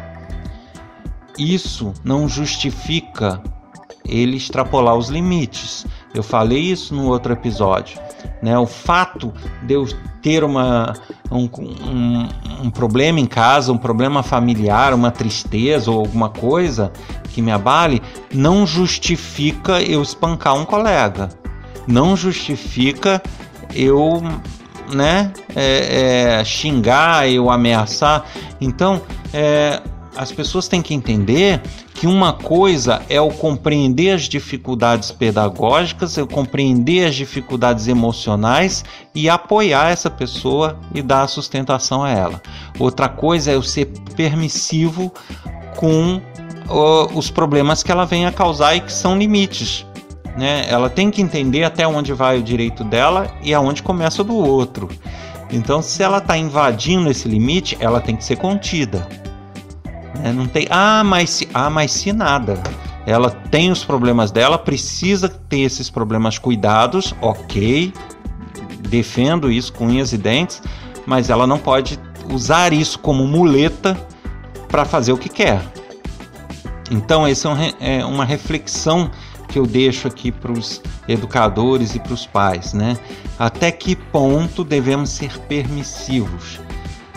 isso 1.37 1.93
não 2.03 2.27
justifica 2.27 3.41
ele 4.03 4.37
extrapolar 4.37 4.95
os 4.95 5.09
limites. 5.09 5.85
Eu 6.15 6.23
falei 6.23 6.59
isso 6.59 6.95
no 6.95 7.07
outro 7.07 7.33
episódio. 7.33 7.99
Né? 8.41 8.57
O 8.57 8.65
fato 8.65 9.33
de 9.63 9.73
eu 9.73 9.85
ter 10.21 10.43
uma, 10.43 10.93
um, 11.29 11.49
um, 11.59 12.27
um, 12.63 12.71
problema 12.71 13.19
em 13.19 13.25
casa, 13.25 13.71
um 13.71 13.77
problema 13.77 14.23
familiar, 14.23 14.93
uma 14.93 15.11
tristeza 15.11 15.91
ou 15.91 15.99
alguma 15.99 16.29
coisa 16.29 16.91
que 17.31 17.41
me 17.41 17.51
abale, 17.51 18.01
não 18.33 18.65
justifica 18.65 19.81
eu 19.81 20.01
espancar 20.01 20.55
um 20.55 20.65
colega. 20.65 21.29
Não 21.85 22.15
justifica 22.15 23.21
eu 23.73 24.23
né, 24.93 25.31
é, 25.55 26.39
é, 26.39 26.45
xingar, 26.45 27.29
eu 27.29 27.49
ameaçar. 27.49 28.25
Então, 28.59 29.01
é, 29.33 29.81
as 30.15 30.31
pessoas 30.31 30.67
têm 30.67 30.81
que 30.81 30.93
entender 30.93 31.61
que 31.93 32.07
uma 32.07 32.33
coisa 32.33 33.01
é 33.09 33.19
o 33.19 33.29
compreender 33.29 34.11
as 34.11 34.23
dificuldades 34.23 35.11
pedagógicas, 35.11 36.17
eu 36.17 36.27
compreender 36.27 37.07
as 37.07 37.15
dificuldades 37.15 37.87
emocionais 37.87 38.83
e 39.13 39.29
apoiar 39.29 39.91
essa 39.91 40.09
pessoa 40.09 40.79
e 40.93 41.01
dar 41.01 41.27
sustentação 41.27 42.03
a 42.03 42.09
ela. 42.09 42.41
Outra 42.79 43.09
coisa 43.09 43.51
é 43.51 43.55
eu 43.55 43.63
ser 43.63 43.85
permissivo 44.15 45.11
com 45.75 46.21
uh, 46.69 47.17
os 47.17 47.29
problemas 47.29 47.83
que 47.83 47.91
ela 47.91 48.05
vem 48.05 48.25
a 48.25 48.31
causar 48.31 48.75
e 48.75 48.81
que 48.81 48.91
são 48.91 49.17
limites 49.17 49.85
né? 50.35 50.65
Ela 50.67 50.89
tem 50.89 51.09
que 51.09 51.21
entender 51.21 51.63
até 51.63 51.87
onde 51.87 52.13
vai 52.13 52.37
o 52.37 52.43
direito 52.43 52.83
dela 52.83 53.31
e 53.41 53.53
aonde 53.53 53.81
começa 53.81 54.21
o 54.21 54.25
do 54.25 54.35
outro. 54.35 54.89
Então, 55.51 55.81
se 55.81 56.03
ela 56.03 56.17
está 56.17 56.37
invadindo 56.37 57.09
esse 57.09 57.27
limite, 57.27 57.77
ela 57.79 58.01
tem 58.01 58.15
que 58.15 58.23
ser 58.23 58.35
contida. 58.35 59.07
Né? 60.19 60.31
Não 60.33 60.47
tem, 60.47 60.67
ah, 60.69 61.03
mas 61.03 61.29
se, 61.29 61.49
ah, 61.53 61.69
mas 61.69 61.91
se 61.91 62.11
nada. 62.11 62.61
Ela 63.05 63.29
tem 63.29 63.71
os 63.71 63.83
problemas 63.83 64.31
dela, 64.31 64.57
precisa 64.57 65.29
ter 65.29 65.59
esses 65.59 65.89
problemas 65.89 66.39
cuidados, 66.39 67.13
ok. 67.21 67.93
Defendo 68.89 69.51
isso 69.51 69.73
com 69.73 69.87
unhas 69.87 70.11
e 70.11 70.17
dentes, 70.17 70.61
mas 71.05 71.29
ela 71.29 71.45
não 71.45 71.59
pode 71.59 71.99
usar 72.31 72.73
isso 72.73 72.97
como 72.99 73.27
muleta 73.27 73.95
para 74.67 74.85
fazer 74.85 75.13
o 75.13 75.17
que 75.17 75.29
quer. 75.29 75.61
Então, 76.89 77.25
essa 77.25 77.49
é, 77.79 77.99
é 77.99 78.05
uma 78.05 78.25
reflexão 78.25 79.09
que 79.47 79.57
eu 79.57 79.65
deixo 79.65 80.07
aqui 80.07 80.31
para 80.31 80.51
os 80.51 80.81
educadores 81.07 81.95
e 81.95 81.99
para 81.99 82.13
os 82.13 82.25
pais, 82.25 82.73
né? 82.73 82.97
Até 83.37 83.71
que 83.71 83.95
ponto 83.95 84.63
devemos 84.63 85.09
ser 85.09 85.37
permissivos? 85.41 86.59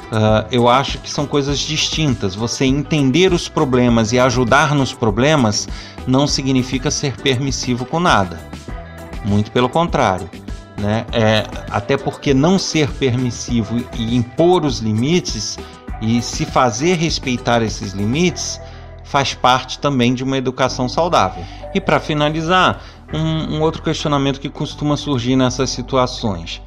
Uh, 0.08 0.48
eu 0.50 0.68
acho 0.68 0.98
que 0.98 1.10
são 1.10 1.26
coisas 1.26 1.58
distintas. 1.58 2.34
Você 2.34 2.64
entender 2.64 3.32
os 3.32 3.48
problemas 3.48 4.12
e 4.12 4.18
ajudar 4.18 4.74
nos 4.74 4.92
problemas 4.92 5.68
não 6.06 6.26
significa 6.26 6.90
ser 6.90 7.16
permissivo 7.16 7.84
com 7.84 8.00
nada. 8.00 8.40
Muito 9.24 9.50
pelo 9.52 9.68
contrário. 9.68 10.28
Né? 10.78 11.04
É, 11.12 11.44
até 11.70 11.96
porque 11.96 12.32
não 12.32 12.58
ser 12.58 12.88
permissivo 12.92 13.84
e 13.94 14.16
impor 14.16 14.64
os 14.64 14.78
limites 14.78 15.58
e 16.00 16.22
se 16.22 16.46
fazer 16.46 16.94
respeitar 16.94 17.62
esses 17.62 17.92
limites 17.92 18.60
faz 19.02 19.34
parte 19.34 19.78
também 19.78 20.14
de 20.14 20.22
uma 20.22 20.36
educação 20.36 20.88
saudável. 20.88 21.44
E 21.74 21.80
para 21.80 21.98
finalizar, 21.98 22.80
um, 23.12 23.56
um 23.56 23.62
outro 23.62 23.82
questionamento 23.82 24.40
que 24.40 24.48
costuma 24.48 24.96
surgir 24.96 25.34
nessas 25.34 25.70
situações, 25.70 26.62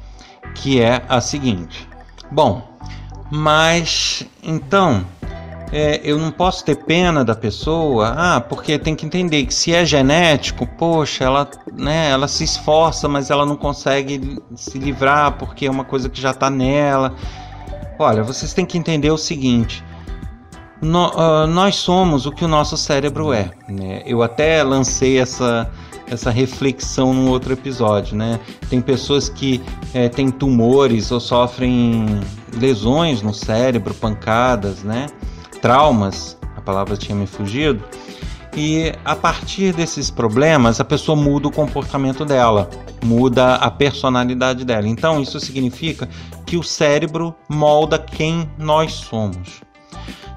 que 0.54 0.80
é 0.80 1.02
a 1.08 1.20
seguinte: 1.20 1.88
bom, 2.30 2.68
Mas 3.34 4.26
então, 4.42 5.06
é, 5.72 6.02
eu 6.04 6.18
não 6.18 6.30
posso 6.30 6.62
ter 6.66 6.76
pena 6.84 7.24
da 7.24 7.34
pessoa, 7.34 8.12
ah, 8.14 8.40
porque 8.42 8.78
tem 8.78 8.94
que 8.94 9.06
entender 9.06 9.46
que 9.46 9.54
se 9.54 9.72
é 9.72 9.86
genético, 9.86 10.66
poxa, 10.66 11.24
ela, 11.24 11.50
né, 11.72 12.10
ela 12.10 12.28
se 12.28 12.44
esforça, 12.44 13.08
mas 13.08 13.30
ela 13.30 13.46
não 13.46 13.56
consegue 13.56 14.38
se 14.54 14.78
livrar 14.78 15.38
porque 15.38 15.64
é 15.64 15.70
uma 15.70 15.82
coisa 15.82 16.10
que 16.10 16.20
já 16.20 16.32
está 16.32 16.50
nela. 16.50 17.14
Olha, 17.98 18.22
vocês 18.22 18.52
têm 18.52 18.66
que 18.66 18.76
entender 18.76 19.10
o 19.10 19.16
seguinte: 19.16 19.82
no, 20.82 21.08
uh, 21.10 21.46
nós 21.46 21.76
somos 21.76 22.26
o 22.26 22.32
que 22.32 22.44
o 22.44 22.48
nosso 22.48 22.76
cérebro 22.76 23.32
é. 23.32 23.52
Né? 23.68 24.02
Eu 24.04 24.22
até 24.22 24.62
lancei 24.62 25.18
essa 25.18 25.70
essa 26.12 26.30
reflexão 26.30 27.14
num 27.14 27.30
outro 27.30 27.54
episódio, 27.54 28.14
né? 28.14 28.38
Tem 28.68 28.82
pessoas 28.82 29.30
que 29.30 29.62
é, 29.94 30.10
têm 30.10 30.30
tumores 30.30 31.10
ou 31.10 31.18
sofrem 31.18 32.20
lesões 32.52 33.22
no 33.22 33.32
cérebro, 33.32 33.94
pancadas, 33.94 34.82
né? 34.82 35.06
Traumas, 35.62 36.36
a 36.54 36.60
palavra 36.60 36.98
tinha 36.98 37.16
me 37.16 37.26
fugido. 37.26 37.82
E 38.54 38.92
a 39.04 39.16
partir 39.16 39.72
desses 39.72 40.10
problemas, 40.10 40.80
a 40.80 40.84
pessoa 40.84 41.16
muda 41.16 41.48
o 41.48 41.50
comportamento 41.52 42.26
dela, 42.26 42.68
muda 43.02 43.54
a 43.54 43.70
personalidade 43.70 44.66
dela. 44.66 44.86
Então, 44.86 45.22
isso 45.22 45.40
significa 45.40 46.06
que 46.44 46.58
o 46.58 46.62
cérebro 46.62 47.34
molda 47.48 47.98
quem 47.98 48.46
nós 48.58 48.92
somos. 48.92 49.62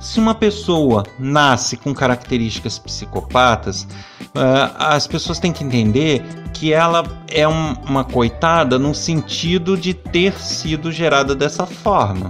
Se 0.06 0.20
uma 0.20 0.36
pessoa 0.36 1.04
nasce 1.18 1.76
com 1.76 1.92
características 1.92 2.78
psicopatas, 2.78 3.88
uh, 4.36 4.72
as 4.78 5.08
pessoas 5.08 5.40
têm 5.40 5.52
que 5.52 5.64
entender 5.64 6.24
que 6.54 6.72
ela 6.72 7.04
é 7.28 7.48
um, 7.48 7.74
uma 7.88 8.04
coitada 8.04 8.78
no 8.78 8.94
sentido 8.94 9.76
de 9.76 9.96
ter 9.96 10.34
sido 10.34 10.92
gerada 10.92 11.34
dessa 11.34 11.66
forma. 11.66 12.30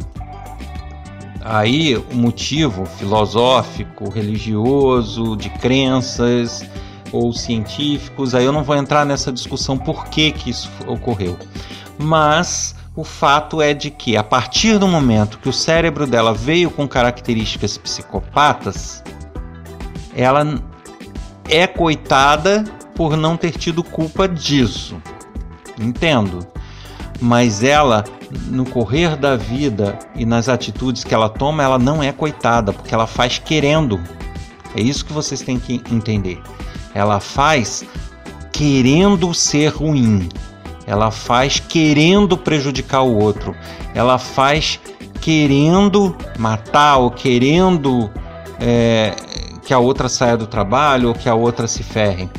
Aí 1.42 1.98
o 1.98 2.16
motivo 2.16 2.86
filosófico, 2.86 4.10
religioso, 4.10 5.36
de 5.36 5.50
crenças 5.50 6.66
ou 7.12 7.34
científicos, 7.34 8.34
aí 8.34 8.46
eu 8.46 8.54
não 8.54 8.64
vou 8.64 8.78
entrar 8.78 9.06
nessa 9.06 9.34
discussão 9.34 9.78
por 9.78 10.06
que, 10.06 10.32
que 10.32 10.50
isso 10.50 10.72
ocorreu. 10.88 11.38
Mas 12.00 12.74
o 12.96 13.04
fato 13.04 13.62
é 13.62 13.74
de 13.74 13.92
que, 13.92 14.16
a 14.16 14.24
partir 14.24 14.80
do 14.80 14.88
momento 14.88 15.38
que 15.40 15.50
o 15.50 15.54
cérebro 15.54 16.08
dela 16.08 16.34
veio 16.34 16.72
com 16.72 16.88
características 16.88 17.78
psicopatas, 17.78 19.04
ela 20.16 20.62
é 21.50 21.68
coitada 21.68 22.64
por 22.96 23.18
não 23.18 23.36
ter 23.36 23.52
tido 23.52 23.84
culpa 23.84 24.28
disso. 24.28 24.96
Entendo. 25.78 26.48
Mas 27.20 27.64
ela, 27.64 28.06
no 28.48 28.66
correr 28.66 29.18
da 29.18 29.36
vida 29.36 30.00
e 30.16 30.26
nas 30.26 30.48
atitudes 30.48 31.04
que 31.04 31.14
ela 31.14 31.28
toma, 31.28 31.64
ela 31.64 31.78
não 31.78 32.02
é 32.02 32.14
coitada, 32.14 32.72
porque 32.72 32.94
ela 32.94 33.08
faz 33.08 33.40
querendo. 33.40 34.00
É 34.74 34.82
isso 34.82 35.06
que 35.06 35.12
vocês 35.12 35.42
têm 35.42 35.60
que 35.60 35.82
entender. 35.92 36.42
Ela 36.94 37.20
faz 37.20 37.84
querendo 38.54 39.34
ser 39.34 39.68
ruim 39.68 40.30
ela 40.88 41.12
faz 41.12 41.60
querendo 41.60 42.38
prejudicar 42.38 43.02
o 43.02 43.18
outro, 43.18 43.56
ela 43.94 44.18
faz 44.18 44.80
querendo 45.22 46.16
matar 46.38 46.98
ou 46.98 47.10
querendo 47.10 48.10
é, 48.60 49.16
que 49.64 49.74
a 49.74 49.80
outra 49.80 50.08
saia 50.08 50.38
do 50.38 50.46
trabalho 50.46 51.10
ou 51.10 51.14
que 51.16 51.28
a 51.28 51.34
outra 51.34 51.68
se 51.68 51.82
ferre. 51.82 52.30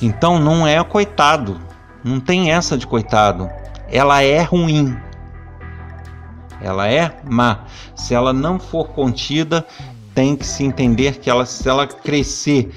Então 0.00 0.38
não 0.38 0.66
é 0.66 0.82
coitado, 0.84 1.60
não 2.04 2.20
tem 2.20 2.52
essa 2.52 2.78
de 2.78 2.86
coitado. 2.86 3.50
Ela 3.90 4.22
é 4.22 4.42
ruim, 4.42 4.96
ela 6.60 6.88
é 6.88 7.16
má. 7.28 7.64
Se 7.96 8.14
ela 8.14 8.32
não 8.32 8.58
for 8.58 8.88
contida, 8.88 9.66
tem 10.14 10.36
que 10.36 10.46
se 10.46 10.64
entender 10.64 11.18
que 11.18 11.30
ela, 11.30 11.46
se 11.46 11.68
ela 11.68 11.86
crescer 11.86 12.72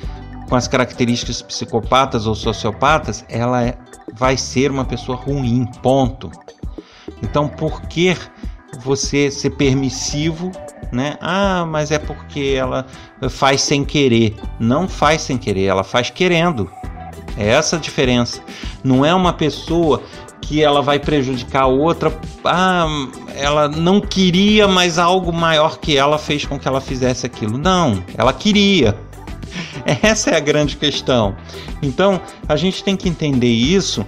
com 0.52 0.58
as 0.58 0.68
características 0.68 1.42
psicopatas 1.42 2.28
ou 2.28 2.36
sociopatas, 2.36 3.24
ela 3.30 3.64
é 3.64 3.78
vai 4.14 4.36
ser 4.36 4.70
uma 4.70 4.84
pessoa 4.84 5.18
ruim, 5.18 5.66
ponto. 5.82 6.30
Então, 7.24 7.48
por 7.48 7.84
que 7.84 8.18
você 8.84 9.32
ser 9.32 9.52
permissivo, 9.52 10.52
né? 10.92 11.16
Ah, 11.22 11.66
mas 11.66 11.90
é 11.90 11.98
porque 11.98 12.54
ela 12.58 12.86
faz 13.30 13.62
sem 13.62 13.86
querer. 13.86 14.36
Não 14.60 14.90
faz 14.90 15.22
sem 15.22 15.38
querer, 15.38 15.68
ela 15.68 15.86
faz 15.86 16.10
querendo. 16.10 16.70
É 17.38 17.48
essa 17.48 17.78
a 17.78 17.80
diferença. 17.80 18.44
Não 18.84 19.06
é 19.06 19.16
uma 19.16 19.32
pessoa 19.32 20.04
que 20.42 20.62
ela 20.62 20.82
vai 20.82 21.00
prejudicar 21.00 21.64
a 21.64 21.68
outra. 21.68 22.14
Ah, 22.44 22.88
ela 23.38 23.70
não 23.70 24.02
queria, 24.02 24.68
mas 24.68 25.00
algo 25.00 25.32
maior 25.32 25.80
que 25.80 25.96
ela 25.96 26.18
fez 26.18 26.46
com 26.46 26.60
que 26.60 26.68
ela 26.68 26.82
fizesse 26.82 27.26
aquilo. 27.26 27.58
Não, 27.58 28.04
ela 28.18 28.34
queria. 28.34 29.00
Essa 30.02 30.32
é 30.32 30.38
a 30.38 30.40
grande 30.40 30.78
questão. 30.78 31.36
Então, 31.82 32.22
a 32.48 32.56
gente 32.56 32.84
tem 32.84 32.96
que 32.96 33.10
entender 33.10 33.52
isso, 33.52 34.06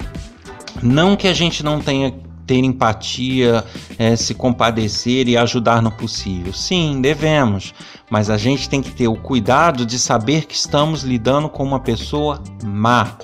não 0.81 1.15
que 1.15 1.27
a 1.27 1.33
gente 1.33 1.63
não 1.63 1.79
tenha 1.79 2.13
ter 2.45 2.57
empatia, 2.57 3.63
é, 3.97 4.15
se 4.15 4.33
compadecer 4.33 5.27
e 5.27 5.37
ajudar 5.37 5.81
no 5.81 5.91
possível. 5.91 6.53
Sim, 6.53 6.99
devemos, 7.01 7.73
mas 8.09 8.29
a 8.29 8.37
gente 8.37 8.69
tem 8.69 8.81
que 8.81 8.91
ter 8.91 9.07
o 9.07 9.15
cuidado 9.15 9.85
de 9.85 9.97
saber 9.97 10.45
que 10.45 10.55
estamos 10.55 11.03
lidando 11.03 11.49
com 11.49 11.63
uma 11.63 11.79
pessoa 11.79 12.41
má, 12.63 13.17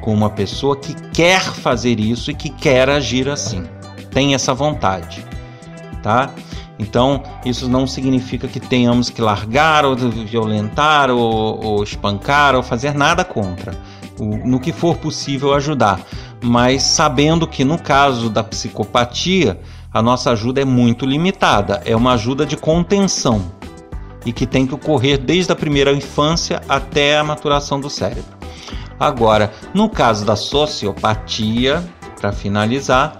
com 0.00 0.14
uma 0.14 0.30
pessoa 0.30 0.76
que 0.76 0.94
quer 1.10 1.42
fazer 1.42 2.00
isso 2.00 2.30
e 2.30 2.34
que 2.34 2.48
quer 2.48 2.88
agir 2.88 3.28
assim. 3.28 3.62
Tem 4.10 4.34
essa 4.34 4.54
vontade, 4.54 5.24
tá? 6.02 6.32
Então, 6.80 7.22
isso 7.44 7.68
não 7.68 7.86
significa 7.86 8.48
que 8.48 8.58
tenhamos 8.58 9.10
que 9.10 9.20
largar 9.20 9.84
ou 9.84 9.94
violentar 9.94 11.10
ou, 11.10 11.62
ou 11.62 11.84
espancar 11.84 12.54
ou 12.56 12.62
fazer 12.62 12.94
nada 12.94 13.22
contra. 13.22 13.78
O, 14.18 14.24
no 14.48 14.58
que 14.58 14.72
for 14.72 14.96
possível 14.96 15.52
ajudar, 15.52 16.00
mas 16.42 16.82
sabendo 16.82 17.46
que 17.46 17.64
no 17.64 17.78
caso 17.78 18.30
da 18.30 18.42
psicopatia, 18.42 19.60
a 19.92 20.00
nossa 20.00 20.30
ajuda 20.30 20.62
é 20.62 20.64
muito 20.64 21.04
limitada, 21.04 21.82
é 21.84 21.94
uma 21.94 22.14
ajuda 22.14 22.46
de 22.46 22.56
contenção 22.56 23.52
e 24.24 24.32
que 24.32 24.46
tem 24.46 24.66
que 24.66 24.74
ocorrer 24.74 25.18
desde 25.18 25.52
a 25.52 25.56
primeira 25.56 25.92
infância 25.92 26.62
até 26.66 27.18
a 27.18 27.24
maturação 27.24 27.78
do 27.78 27.90
cérebro. 27.90 28.38
Agora, 28.98 29.52
no 29.74 29.88
caso 29.88 30.24
da 30.24 30.36
sociopatia, 30.36 31.84
para 32.18 32.32
finalizar, 32.32 33.18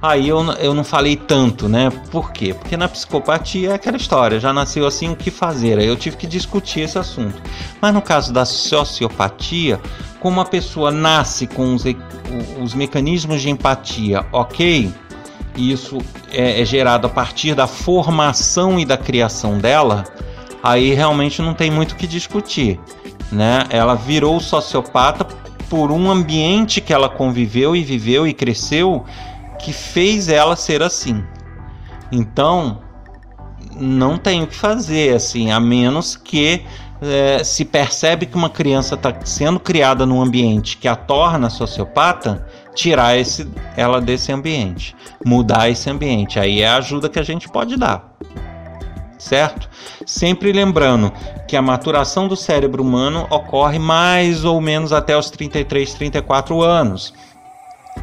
Aí 0.00 0.28
eu, 0.28 0.44
eu 0.52 0.74
não 0.74 0.84
falei 0.84 1.16
tanto, 1.16 1.68
né? 1.68 1.90
Por 2.10 2.30
quê? 2.32 2.54
Porque 2.54 2.76
na 2.76 2.86
psicopatia 2.86 3.70
é 3.70 3.74
aquela 3.74 3.96
história, 3.96 4.38
já 4.38 4.52
nasceu 4.52 4.86
assim, 4.86 5.10
o 5.10 5.16
que 5.16 5.30
fazer? 5.30 5.78
Aí 5.78 5.86
eu 5.86 5.96
tive 5.96 6.16
que 6.16 6.26
discutir 6.26 6.80
esse 6.80 6.96
assunto. 6.98 7.42
Mas 7.80 7.92
no 7.92 8.00
caso 8.00 8.32
da 8.32 8.44
sociopatia, 8.44 9.80
como 10.20 10.40
a 10.40 10.44
pessoa 10.44 10.92
nasce 10.92 11.48
com 11.48 11.74
os, 11.74 11.84
os 12.62 12.74
mecanismos 12.74 13.42
de 13.42 13.50
empatia, 13.50 14.24
ok? 14.30 14.92
Isso 15.56 15.98
é, 16.30 16.62
é 16.62 16.64
gerado 16.64 17.08
a 17.08 17.10
partir 17.10 17.56
da 17.56 17.66
formação 17.66 18.78
e 18.78 18.84
da 18.84 18.96
criação 18.96 19.58
dela, 19.58 20.04
aí 20.62 20.94
realmente 20.94 21.42
não 21.42 21.54
tem 21.54 21.72
muito 21.72 21.92
o 21.92 21.96
que 21.96 22.06
discutir. 22.06 22.78
Né? 23.32 23.66
Ela 23.68 23.96
virou 23.96 24.38
sociopata 24.38 25.24
por 25.68 25.90
um 25.90 26.08
ambiente 26.08 26.80
que 26.80 26.92
ela 26.92 27.08
conviveu 27.08 27.74
e 27.74 27.82
viveu 27.82 28.26
e 28.28 28.32
cresceu 28.32 29.04
que 29.58 29.72
fez 29.72 30.28
ela 30.28 30.56
ser 30.56 30.82
assim. 30.82 31.24
Então, 32.10 32.80
não 33.76 34.16
tem 34.16 34.42
o 34.42 34.46
que 34.46 34.54
fazer, 34.54 35.14
assim, 35.14 35.50
a 35.50 35.60
menos 35.60 36.16
que 36.16 36.64
é, 37.00 37.42
se 37.44 37.64
percebe 37.64 38.26
que 38.26 38.36
uma 38.36 38.50
criança 38.50 38.94
está 38.94 39.14
sendo 39.24 39.60
criada 39.60 40.04
num 40.04 40.20
ambiente 40.20 40.76
que 40.76 40.88
a 40.88 40.96
torna 40.96 41.48
sociopata, 41.48 42.46
tirar 42.74 43.16
esse, 43.16 43.48
ela 43.76 44.00
desse 44.00 44.32
ambiente, 44.32 44.94
mudar 45.24 45.68
esse 45.68 45.88
ambiente. 45.88 46.38
Aí 46.38 46.62
é 46.62 46.68
a 46.68 46.76
ajuda 46.76 47.08
que 47.08 47.18
a 47.18 47.22
gente 47.22 47.48
pode 47.48 47.76
dar. 47.76 48.16
Certo? 49.18 49.68
Sempre 50.06 50.52
lembrando 50.52 51.12
que 51.48 51.56
a 51.56 51.62
maturação 51.62 52.28
do 52.28 52.36
cérebro 52.36 52.82
humano 52.82 53.26
ocorre 53.30 53.78
mais 53.78 54.44
ou 54.44 54.60
menos 54.60 54.92
até 54.92 55.16
os 55.16 55.28
33, 55.28 55.94
34 55.94 56.62
anos. 56.62 57.12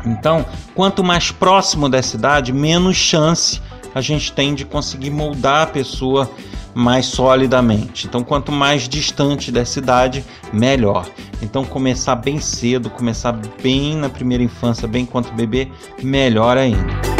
Então, 0.05 0.45
quanto 0.73 1.03
mais 1.03 1.31
próximo 1.31 1.89
dessa 1.89 2.15
idade, 2.15 2.51
menos 2.51 2.95
chance 2.95 3.61
a 3.93 4.01
gente 4.01 4.31
tem 4.33 4.53
de 4.53 4.65
conseguir 4.65 5.09
moldar 5.09 5.63
a 5.63 5.67
pessoa 5.67 6.29
mais 6.73 7.05
solidamente. 7.05 8.05
Então, 8.05 8.21
quanto 8.21 8.51
mais 8.51 8.89
distante 8.89 9.49
dessa 9.51 9.79
idade, 9.79 10.25
melhor. 10.51 11.07
Então, 11.41 11.63
começar 11.63 12.15
bem 12.17 12.39
cedo, 12.39 12.89
começar 12.89 13.31
bem 13.63 13.95
na 13.95 14.09
primeira 14.09 14.43
infância, 14.43 14.85
bem 14.85 15.05
quanto 15.05 15.33
bebê, 15.33 15.69
melhor 16.03 16.57
ainda. 16.57 17.14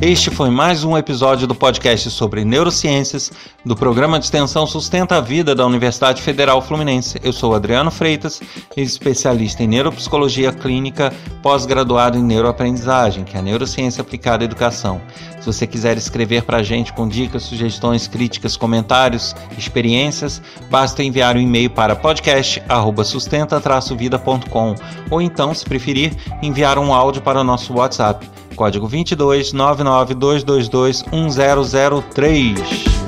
Este 0.00 0.30
foi 0.30 0.48
mais 0.48 0.84
um 0.84 0.96
episódio 0.96 1.48
do 1.48 1.56
podcast 1.56 2.08
sobre 2.12 2.44
neurociências 2.44 3.32
do 3.64 3.74
programa 3.74 4.20
de 4.20 4.26
extensão 4.26 4.64
Sustenta 4.64 5.16
a 5.16 5.20
Vida 5.20 5.56
da 5.56 5.66
Universidade 5.66 6.22
Federal 6.22 6.62
Fluminense. 6.62 7.18
Eu 7.20 7.32
sou 7.32 7.52
Adriano 7.52 7.90
Freitas, 7.90 8.40
especialista 8.76 9.64
em 9.64 9.66
neuropsicologia 9.66 10.52
clínica, 10.52 11.12
pós-graduado 11.42 12.16
em 12.16 12.22
neuroaprendizagem, 12.22 13.24
que 13.24 13.36
é 13.36 13.40
a 13.40 13.42
neurociência 13.42 14.00
aplicada 14.00 14.44
à 14.44 14.46
educação. 14.46 15.00
Se 15.40 15.46
você 15.46 15.66
quiser 15.66 15.96
escrever 15.96 16.44
para 16.44 16.58
a 16.58 16.62
gente 16.62 16.92
com 16.92 17.08
dicas, 17.08 17.42
sugestões, 17.42 18.06
críticas, 18.06 18.56
comentários, 18.56 19.34
experiências, 19.58 20.40
basta 20.70 21.02
enviar 21.02 21.36
um 21.36 21.40
e-mail 21.40 21.70
para 21.70 21.96
podcast@sustenta-vida.com 21.96 24.76
ou 25.10 25.20
então, 25.20 25.52
se 25.52 25.64
preferir, 25.64 26.14
enviar 26.40 26.78
um 26.78 26.94
áudio 26.94 27.20
para 27.20 27.40
o 27.40 27.44
nosso 27.44 27.74
WhatsApp 27.74 28.38
código 28.58 28.88
22 28.88 29.52
99222 29.54 31.04
1003. 31.12 33.07